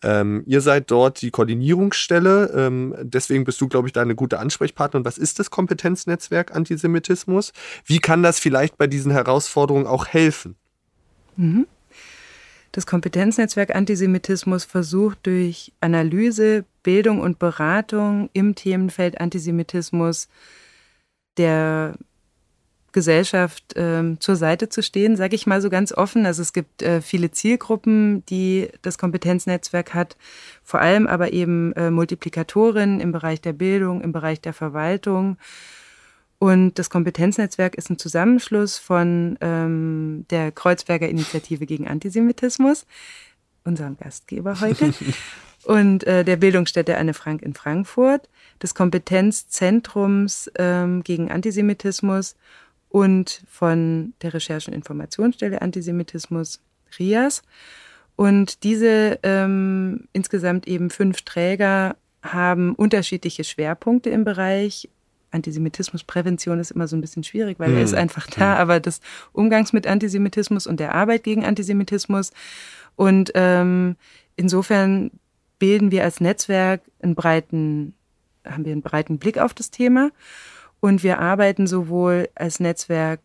[0.02, 4.38] Ähm, ihr seid dort die Koordinierungsstelle, ähm, deswegen bist du, glaube ich, da eine gute
[4.38, 5.04] Ansprechpartnerin.
[5.04, 7.52] Was ist das Kompetenznetzwerk Antisemitismus?
[7.84, 10.56] Wie kann das vielleicht bei diesen Herausforderungen auch helfen?
[11.36, 11.66] Mhm.
[12.74, 20.28] Das Kompetenznetzwerk Antisemitismus versucht durch Analyse, Bildung und Beratung im Themenfeld Antisemitismus
[21.36, 21.94] der
[22.90, 26.26] Gesellschaft äh, zur Seite zu stehen, sage ich mal so ganz offen.
[26.26, 30.16] Also es gibt äh, viele Zielgruppen, die das Kompetenznetzwerk hat,
[30.64, 35.36] vor allem aber eben äh, Multiplikatoren im Bereich der Bildung, im Bereich der Verwaltung
[36.44, 42.84] und das Kompetenznetzwerk ist ein Zusammenschluss von ähm, der Kreuzberger Initiative gegen Antisemitismus,
[43.64, 44.92] unserem Gastgeber heute,
[45.64, 48.28] und äh, der Bildungsstätte Anne Frank in Frankfurt,
[48.62, 52.36] des Kompetenzzentrums ähm, gegen Antisemitismus
[52.90, 56.60] und von der Recherche- und Informationsstelle Antisemitismus
[56.98, 57.40] RIAS.
[58.16, 64.90] Und diese ähm, insgesamt eben fünf Träger haben unterschiedliche Schwerpunkte im Bereich
[65.34, 67.76] Antisemitismusprävention ist immer so ein bisschen schwierig, weil mhm.
[67.76, 69.00] er ist einfach da, aber des
[69.32, 72.32] Umgangs mit Antisemitismus und der Arbeit gegen Antisemitismus.
[72.96, 73.96] Und ähm,
[74.36, 75.10] insofern
[75.58, 77.94] bilden wir als Netzwerk einen breiten,
[78.44, 80.10] haben wir einen breiten Blick auf das Thema.
[80.80, 83.20] Und wir arbeiten sowohl als Netzwerk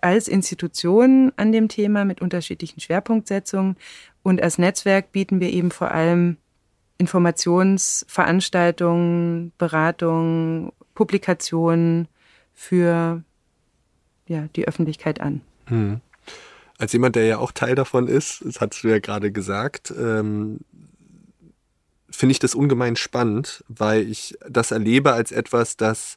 [0.00, 3.76] als Institution an dem Thema mit unterschiedlichen Schwerpunktsetzungen.
[4.22, 6.36] Und als Netzwerk bieten wir eben vor allem
[6.98, 12.08] Informationsveranstaltungen, Beratungen, Publikationen
[12.52, 13.22] für
[14.26, 15.40] ja, die Öffentlichkeit an.
[15.66, 16.00] Hm.
[16.78, 20.60] Als jemand, der ja auch Teil davon ist, das hast du ja gerade gesagt, ähm,
[22.10, 26.16] finde ich das ungemein spannend, weil ich das erlebe als etwas, das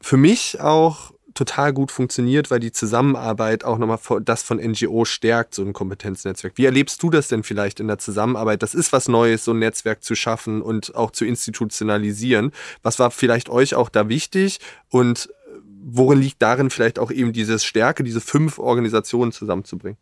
[0.00, 5.54] für mich auch total gut funktioniert, weil die Zusammenarbeit auch nochmal das von NGO stärkt,
[5.54, 6.54] so ein Kompetenznetzwerk.
[6.56, 8.60] Wie erlebst du das denn vielleicht in der Zusammenarbeit?
[8.62, 12.50] Das ist was Neues, so ein Netzwerk zu schaffen und auch zu institutionalisieren.
[12.82, 14.58] Was war vielleicht euch auch da wichtig
[14.88, 15.32] und
[15.80, 19.98] worin liegt darin vielleicht auch eben diese Stärke, diese fünf Organisationen zusammenzubringen?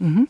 [0.00, 0.26] Mhm.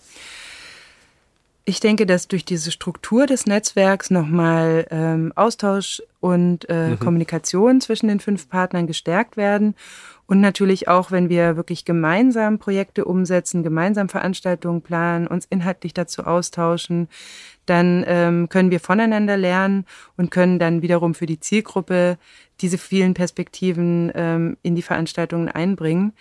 [1.68, 7.00] Ich denke, dass durch diese Struktur des Netzwerks nochmal ähm, Austausch und äh, mhm.
[7.00, 9.74] Kommunikation zwischen den fünf Partnern gestärkt werden.
[10.26, 16.22] Und natürlich auch, wenn wir wirklich gemeinsam Projekte umsetzen, gemeinsam Veranstaltungen planen, uns inhaltlich dazu
[16.22, 17.08] austauschen,
[17.66, 19.86] dann ähm, können wir voneinander lernen
[20.16, 22.16] und können dann wiederum für die Zielgruppe
[22.60, 26.12] diese vielen Perspektiven ähm, in die Veranstaltungen einbringen.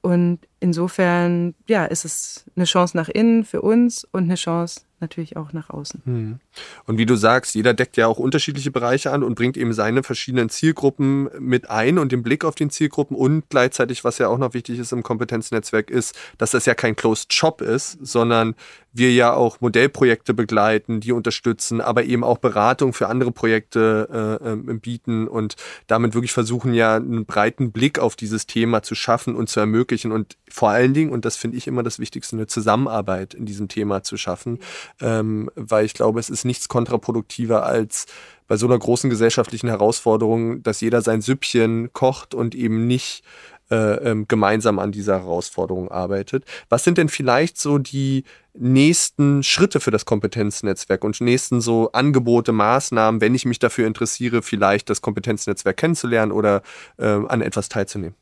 [0.00, 5.36] Und insofern, ja, ist es eine Chance nach innen für uns und eine Chance natürlich
[5.36, 6.02] auch nach außen.
[6.04, 6.40] Hm.
[6.86, 10.02] Und wie du sagst, jeder deckt ja auch unterschiedliche Bereiche an und bringt eben seine
[10.02, 14.38] verschiedenen Zielgruppen mit ein und den Blick auf den Zielgruppen und gleichzeitig, was ja auch
[14.38, 18.54] noch wichtig ist im Kompetenznetzwerk, ist, dass das ja kein Closed Shop ist, sondern
[18.92, 24.52] wir ja auch Modellprojekte begleiten, die unterstützen, aber eben auch Beratung für andere Projekte äh,
[24.52, 29.36] äh, bieten und damit wirklich versuchen ja einen breiten Blick auf dieses Thema zu schaffen
[29.36, 32.46] und zu ermöglichen und vor allen Dingen, und das finde ich immer das Wichtigste, eine
[32.46, 34.58] Zusammenarbeit in diesem Thema zu schaffen,
[35.00, 38.06] ähm, weil ich glaube, es ist nichts kontraproduktiver als
[38.48, 43.22] bei so einer großen gesellschaftlichen Herausforderung, dass jeder sein Süppchen kocht und eben nicht
[43.70, 46.44] äh, ähm, gemeinsam an dieser Herausforderung arbeitet.
[46.68, 52.52] Was sind denn vielleicht so die nächsten Schritte für das Kompetenznetzwerk und nächsten so Angebote,
[52.52, 56.62] Maßnahmen, wenn ich mich dafür interessiere, vielleicht das Kompetenznetzwerk kennenzulernen oder
[56.98, 58.14] äh, an etwas teilzunehmen?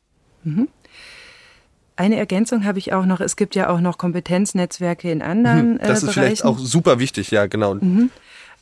[0.43, 0.67] Mhm.
[1.95, 3.21] Eine Ergänzung habe ich auch noch.
[3.21, 6.99] Es gibt ja auch noch Kompetenznetzwerke in anderen mhm, Das äh, ist vielleicht auch super
[6.99, 7.73] wichtig, ja, genau.
[7.73, 8.11] Mhm.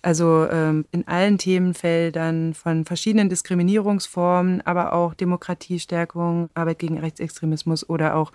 [0.05, 8.15] Also ähm, in allen Themenfeldern von verschiedenen Diskriminierungsformen, aber auch Demokratiestärkung, Arbeit gegen Rechtsextremismus oder
[8.15, 8.31] auch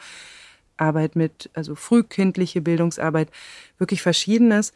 [0.78, 3.30] Arbeit mit, also frühkindliche Bildungsarbeit,
[3.78, 4.72] wirklich Verschiedenes.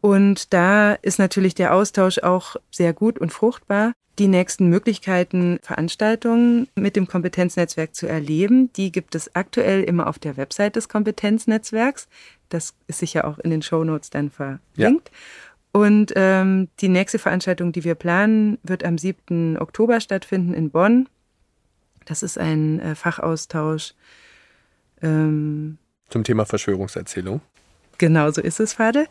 [0.00, 3.92] Und da ist natürlich der Austausch auch sehr gut und fruchtbar.
[4.20, 10.20] Die nächsten Möglichkeiten, Veranstaltungen mit dem Kompetenznetzwerk zu erleben, die gibt es aktuell immer auf
[10.20, 12.06] der Website des Kompetenznetzwerks.
[12.48, 14.70] Das ist sicher auch in den Shownotes dann verlinkt.
[14.76, 14.92] Ja.
[15.78, 19.58] Und ähm, die nächste Veranstaltung, die wir planen, wird am 7.
[19.58, 21.08] Oktober stattfinden in Bonn.
[22.04, 23.94] Das ist ein äh, Fachaustausch.
[25.02, 27.40] Ähm, Zum Thema Verschwörungserzählung.
[27.96, 29.06] Genau, so ist es, Fade.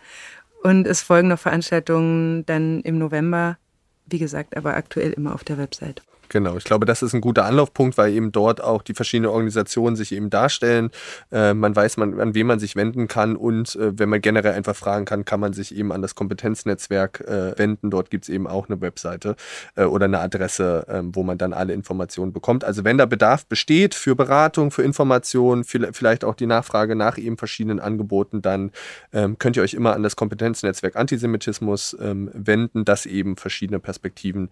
[0.62, 3.58] Und es folgen noch Veranstaltungen dann im November,
[4.06, 6.02] wie gesagt, aber aktuell immer auf der Website.
[6.30, 9.96] Genau, ich glaube, das ist ein guter Anlaufpunkt, weil eben dort auch die verschiedenen Organisationen
[9.96, 10.92] sich eben darstellen.
[11.32, 14.54] Äh, man weiß, man, an wen man sich wenden kann und äh, wenn man generell
[14.54, 17.90] einfach fragen kann, kann man sich eben an das Kompetenznetzwerk äh, wenden.
[17.90, 19.36] Dort gibt es eben auch eine Webseite
[19.76, 22.64] äh, oder eine Adresse, ähm, wo man dann alle Informationen bekommt.
[22.64, 27.38] Also wenn da Bedarf besteht für Beratung, für Informationen, vielleicht auch die Nachfrage nach eben
[27.38, 28.72] verschiedenen Angeboten, dann
[29.14, 34.50] ähm, könnt ihr euch immer an das Kompetenznetzwerk Antisemitismus ähm, wenden, das eben verschiedene Perspektiven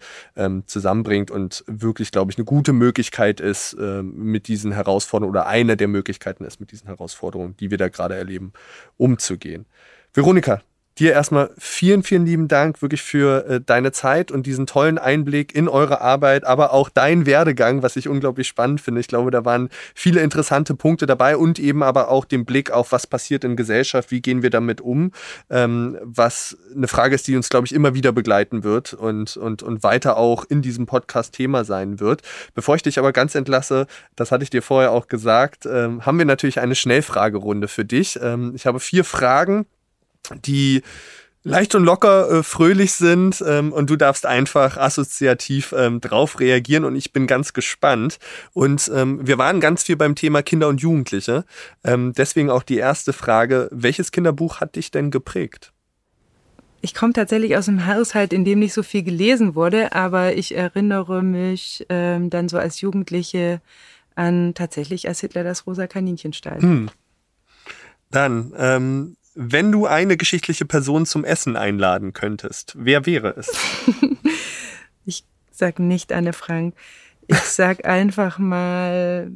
[0.65, 5.77] zusammenbringt und wirklich, glaube ich, eine gute Möglichkeit ist, äh, mit diesen Herausforderungen oder eine
[5.77, 8.53] der Möglichkeiten ist, mit diesen Herausforderungen, die wir da gerade erleben,
[8.97, 9.65] umzugehen.
[10.13, 10.61] Veronika,
[10.97, 15.53] Dir erstmal vielen, vielen lieben Dank wirklich für äh, deine Zeit und diesen tollen Einblick
[15.53, 19.01] in eure Arbeit, aber auch dein Werdegang, was ich unglaublich spannend finde.
[19.01, 22.93] Ich glaube, da waren viele interessante Punkte dabei und eben aber auch den Blick auf,
[22.93, 25.11] was passiert in Gesellschaft, wie gehen wir damit um,
[25.49, 29.63] ähm, was eine Frage ist, die uns, glaube ich, immer wieder begleiten wird und, und,
[29.63, 32.21] und weiter auch in diesem Podcast Thema sein wird.
[32.53, 36.17] Bevor ich dich aber ganz entlasse, das hatte ich dir vorher auch gesagt, ähm, haben
[36.17, 38.17] wir natürlich eine Schnellfragerunde für dich.
[38.21, 39.65] Ähm, ich habe vier Fragen
[40.45, 40.81] die
[41.45, 46.83] leicht und locker äh, fröhlich sind ähm, und du darfst einfach assoziativ ähm, drauf reagieren
[46.83, 48.17] und ich bin ganz gespannt.
[48.53, 51.45] Und ähm, wir waren ganz viel beim Thema Kinder und Jugendliche.
[51.83, 55.71] Ähm, deswegen auch die erste Frage, welches Kinderbuch hat dich denn geprägt?
[56.81, 60.55] Ich komme tatsächlich aus einem Haushalt, in dem nicht so viel gelesen wurde, aber ich
[60.55, 63.61] erinnere mich ähm, dann so als Jugendliche
[64.15, 66.61] an tatsächlich, als Hitler das rosa Kaninchen stahl.
[66.61, 66.89] Hm.
[68.11, 73.51] Dann, ähm, wenn du eine geschichtliche Person zum Essen einladen könntest, wer wäre es?
[75.05, 76.73] ich sag nicht Anne Frank.
[77.27, 79.29] Ich sag einfach mal,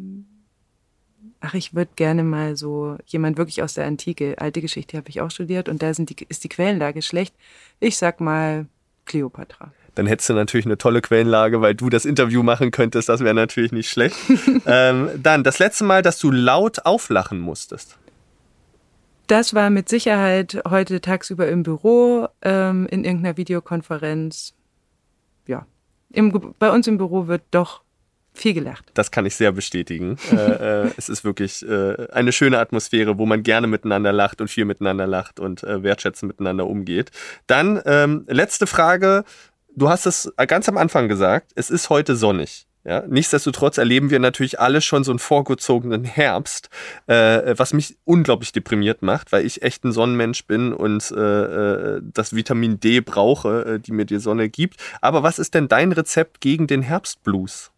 [1.42, 5.22] ach, ich würde gerne mal so jemand wirklich aus der Antike, alte Geschichte habe ich
[5.22, 7.36] auch studiert und da sind die, ist die Quellenlage schlecht.
[7.80, 8.68] Ich sag mal
[9.06, 9.74] Kleopatra.
[9.96, 13.10] Dann hättest du natürlich eine tolle Quellenlage, weil du das Interview machen könntest.
[13.10, 14.16] Das wäre natürlich nicht schlecht.
[14.66, 17.98] ähm, dann das letzte Mal, dass du laut auflachen musstest.
[19.30, 24.56] Das war mit Sicherheit heute tagsüber im Büro, ähm, in irgendeiner Videokonferenz.
[25.46, 25.68] Ja,
[26.12, 27.84] Im, bei uns im Büro wird doch
[28.34, 28.86] viel gelacht.
[28.96, 30.18] Das kann ich sehr bestätigen.
[30.32, 34.48] äh, äh, es ist wirklich äh, eine schöne Atmosphäre, wo man gerne miteinander lacht und
[34.48, 37.12] viel miteinander lacht und äh, wertschätzend miteinander umgeht.
[37.46, 39.26] Dann ähm, letzte Frage.
[39.76, 42.68] Du hast es ganz am Anfang gesagt, es ist heute sonnig.
[42.86, 46.70] Ja, nichtsdestotrotz erleben wir natürlich alle schon so einen vorgezogenen Herbst,
[47.08, 52.02] äh, was mich unglaublich deprimiert macht, weil ich echt ein Sonnenmensch bin und äh, äh,
[52.02, 54.78] das Vitamin D brauche, äh, die mir die Sonne gibt.
[55.02, 57.72] Aber was ist denn dein Rezept gegen den Herbstblues?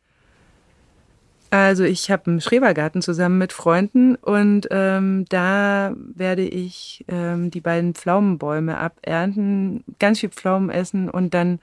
[1.50, 7.60] Also ich habe einen Schrebergarten zusammen mit Freunden und ähm, da werde ich ähm, die
[7.60, 11.60] beiden Pflaumenbäume abernten, ganz viel Pflaumen essen und dann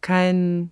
[0.00, 0.70] kein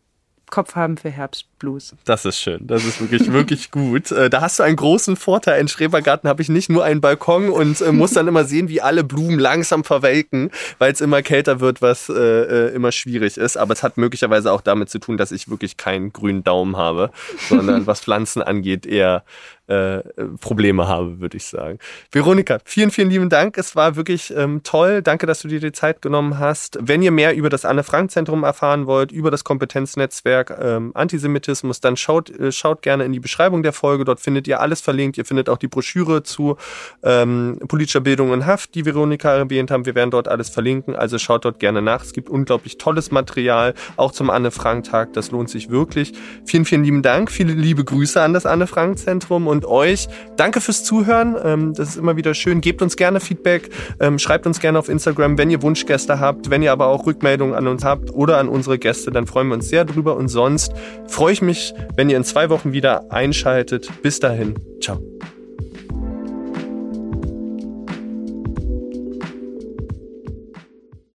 [0.51, 1.95] Kopf haben für Herbstblues.
[2.05, 2.67] Das ist schön.
[2.67, 4.11] Das ist wirklich, wirklich gut.
[4.11, 5.61] Äh, da hast du einen großen Vorteil.
[5.61, 8.81] In Schrebergarten habe ich nicht nur einen Balkon und äh, muss dann immer sehen, wie
[8.81, 13.57] alle Blumen langsam verwelken, weil es immer kälter wird, was äh, immer schwierig ist.
[13.57, 17.11] Aber es hat möglicherweise auch damit zu tun, dass ich wirklich keinen grünen Daumen habe,
[17.49, 19.25] sondern was Pflanzen angeht, eher
[19.69, 20.03] äh,
[20.41, 21.79] Probleme habe, würde ich sagen.
[22.11, 23.59] Veronika, vielen, vielen lieben Dank.
[23.59, 25.03] Es war wirklich ähm, toll.
[25.03, 26.79] Danke, dass du dir die Zeit genommen hast.
[26.81, 32.31] Wenn ihr mehr über das Anne-Frank-Zentrum erfahren wollt, über das Kompetenznetzwerk ähm, Antisemitismus, dann schaut,
[32.31, 34.05] äh, schaut gerne in die Beschreibung der Folge.
[34.05, 35.19] Dort findet ihr alles verlinkt.
[35.19, 36.57] Ihr findet auch die Broschüre zu
[37.03, 39.85] ähm, politischer Bildung und Haft, die Veronika erwähnt haben.
[39.85, 40.97] Wir werden dort alles verlinken.
[40.97, 42.03] Also schaut dort gerne nach.
[42.03, 45.13] Es gibt unglaublich tolles Material, auch zum Anne-Frank-Tag.
[45.13, 46.15] Das lohnt sich wirklich.
[46.47, 47.31] Vielen, vielen lieben Dank.
[47.31, 50.09] Viele liebe Grüße an das Anne-Frank-Zentrum und und euch.
[50.37, 51.37] Danke fürs Zuhören.
[51.43, 52.61] Ähm, das ist immer wieder schön.
[52.61, 53.71] Gebt uns gerne Feedback.
[54.01, 56.51] Ähm, schreibt uns gerne auf Instagram, wenn ihr Wunschgäste habt.
[56.51, 59.55] Wenn ihr aber auch Rückmeldungen an uns habt oder an unsere Gäste, dann freuen wir
[59.55, 60.17] uns sehr drüber.
[60.17, 60.73] Und sonst
[61.07, 63.91] freue ich mich, wenn ihr in zwei Wochen wieder einschaltet.
[64.03, 64.55] Bis dahin.
[64.81, 65.01] Ciao.